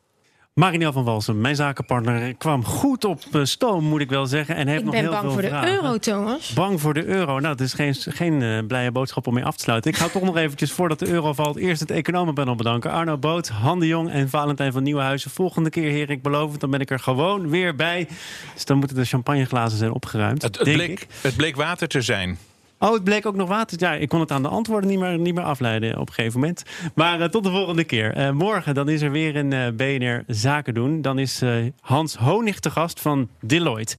Marinel 0.54 0.92
van 0.92 1.04
Walsum, 1.04 1.42
mijn 1.42 1.56
zakenpartner, 1.56 2.34
kwam 2.36 2.66
goed 2.66 3.06
op 3.06 3.22
eh, 3.32 3.44
stoom, 3.44 3.84
moet 3.84 4.02
ik 4.02 4.10
wel 4.10 4.26
zeggen. 4.26 4.56
En 4.56 4.68
heeft 4.68 4.80
Ik 4.80 4.86
nog 4.86 4.94
ben 4.94 5.04
heel 5.04 5.12
bang 5.12 5.24
veel 5.24 5.32
voor 5.32 5.42
de 5.42 5.48
vragen. 5.48 5.70
euro, 5.70 5.98
Thomas. 5.98 6.54
Bang 6.54 6.82
voor 6.82 6.94
de 6.94 7.06
euro. 7.06 7.40
Nou, 7.40 7.42
dat 7.56 7.60
is 7.60 7.74
geen, 7.74 7.96
geen 7.96 8.42
eh, 8.42 8.66
blije 8.68 8.92
boodschap 8.92 9.28
om 9.28 9.34
mee 9.34 9.46
af 9.46 9.56
te 9.56 9.64
sluiten. 9.64 9.92
Ik 9.92 9.98
ga 9.98 10.08
toch 10.08 10.24
nog 10.24 10.38
eventjes, 10.38 10.72
voordat 10.72 11.00
de 11.00 11.08
euro 11.08 11.34
valt, 11.34 11.56
eerst 11.58 11.80
het 11.80 11.92
economenpanel 11.92 12.56
bedanken. 12.56 12.92
Arno 12.92 13.18
Boot, 13.18 13.48
Han 13.50 13.80
de 13.80 13.88
Jong 13.88 14.10
en 14.12 14.30
Valentijn 14.30 14.72
van 14.72 14.84
Nieuwenhuizen. 14.84 15.32
Volgende 15.32 15.70
keer, 15.70 15.90
heer, 15.92 16.10
ik 16.10 16.22
beloof 16.22 16.52
het, 16.52 16.60
dan 16.60 16.70
ben 16.70 16.80
ik 16.80 16.92
er 16.92 17.00
gewoon 17.00 17.50
weer 17.50 17.76
bij. 17.76 18.08
Dus 18.54 18.66
dan 18.66 18.78
moeten 18.78 18.98
de 18.98 19.06
champagneglazen 19.06 19.78
zijn 19.78 19.92
opgeruimd, 19.92 20.42
Het, 20.42 20.56
het, 20.56 20.66
denk 20.66 20.78
bleek, 20.78 20.90
ik. 21.02 21.08
het 21.22 21.36
bleek 21.36 21.56
water 21.56 21.88
te 21.88 22.02
zijn. 22.02 22.38
Oh, 22.84 22.94
het 22.94 23.04
bleek 23.04 23.26
ook 23.26 23.36
nog 23.36 23.48
water. 23.48 23.80
Ja, 23.80 23.94
ik 23.94 24.10
kon 24.10 24.20
het 24.20 24.32
aan 24.32 24.42
de 24.42 24.48
antwoorden 24.48 24.90
niet 24.90 25.00
meer, 25.00 25.18
niet 25.18 25.34
meer 25.34 25.44
afleiden 25.44 26.00
op 26.00 26.08
een 26.08 26.14
gegeven 26.14 26.40
moment. 26.40 26.64
Maar 26.96 27.22
eh, 27.22 27.30
tot 27.30 27.44
de 27.44 27.50
volgende 27.50 27.84
keer. 27.84 28.14
Eh, 28.14 28.32
morgen 28.32 28.74
dan 28.74 28.90
is 28.90 29.02
er 29.02 29.12
weer 29.12 29.36
een 29.36 29.54
eh, 29.54 29.72
BNR 29.72 30.24
Zaken 30.28 30.74
doen. 30.74 31.02
Dan 31.02 31.20
is 31.20 31.42
Hans 31.80 32.16
Honig 32.16 32.60
te 32.60 32.70
gast 32.70 33.00
van 33.00 33.30
Deloitte. 33.40 33.98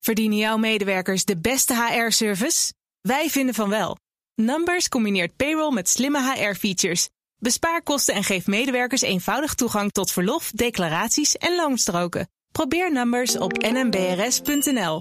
Verdienen 0.00 0.38
jouw 0.38 0.56
medewerkers 0.56 1.24
de 1.24 1.36
beste 1.36 1.74
HR-service? 1.74 2.72
Wij 3.00 3.28
vinden 3.30 3.54
van 3.54 3.68
wel. 3.68 3.96
Numbers 4.34 4.88
combineert 4.88 5.36
payroll 5.36 5.72
met 5.72 5.88
slimme 5.88 6.32
HR-features. 6.32 7.08
Bespaar 7.38 7.82
kosten 7.82 8.14
en 8.14 8.24
geef 8.24 8.46
medewerkers 8.46 9.02
eenvoudig 9.02 9.54
toegang 9.54 9.92
tot 9.92 10.12
verlof, 10.12 10.50
declaraties 10.50 11.36
en 11.36 11.56
loonstroken. 11.56 12.28
Probeer 12.52 12.92
Numbers 12.92 13.38
op 13.38 13.52
nmbrs.nl. 13.52 15.00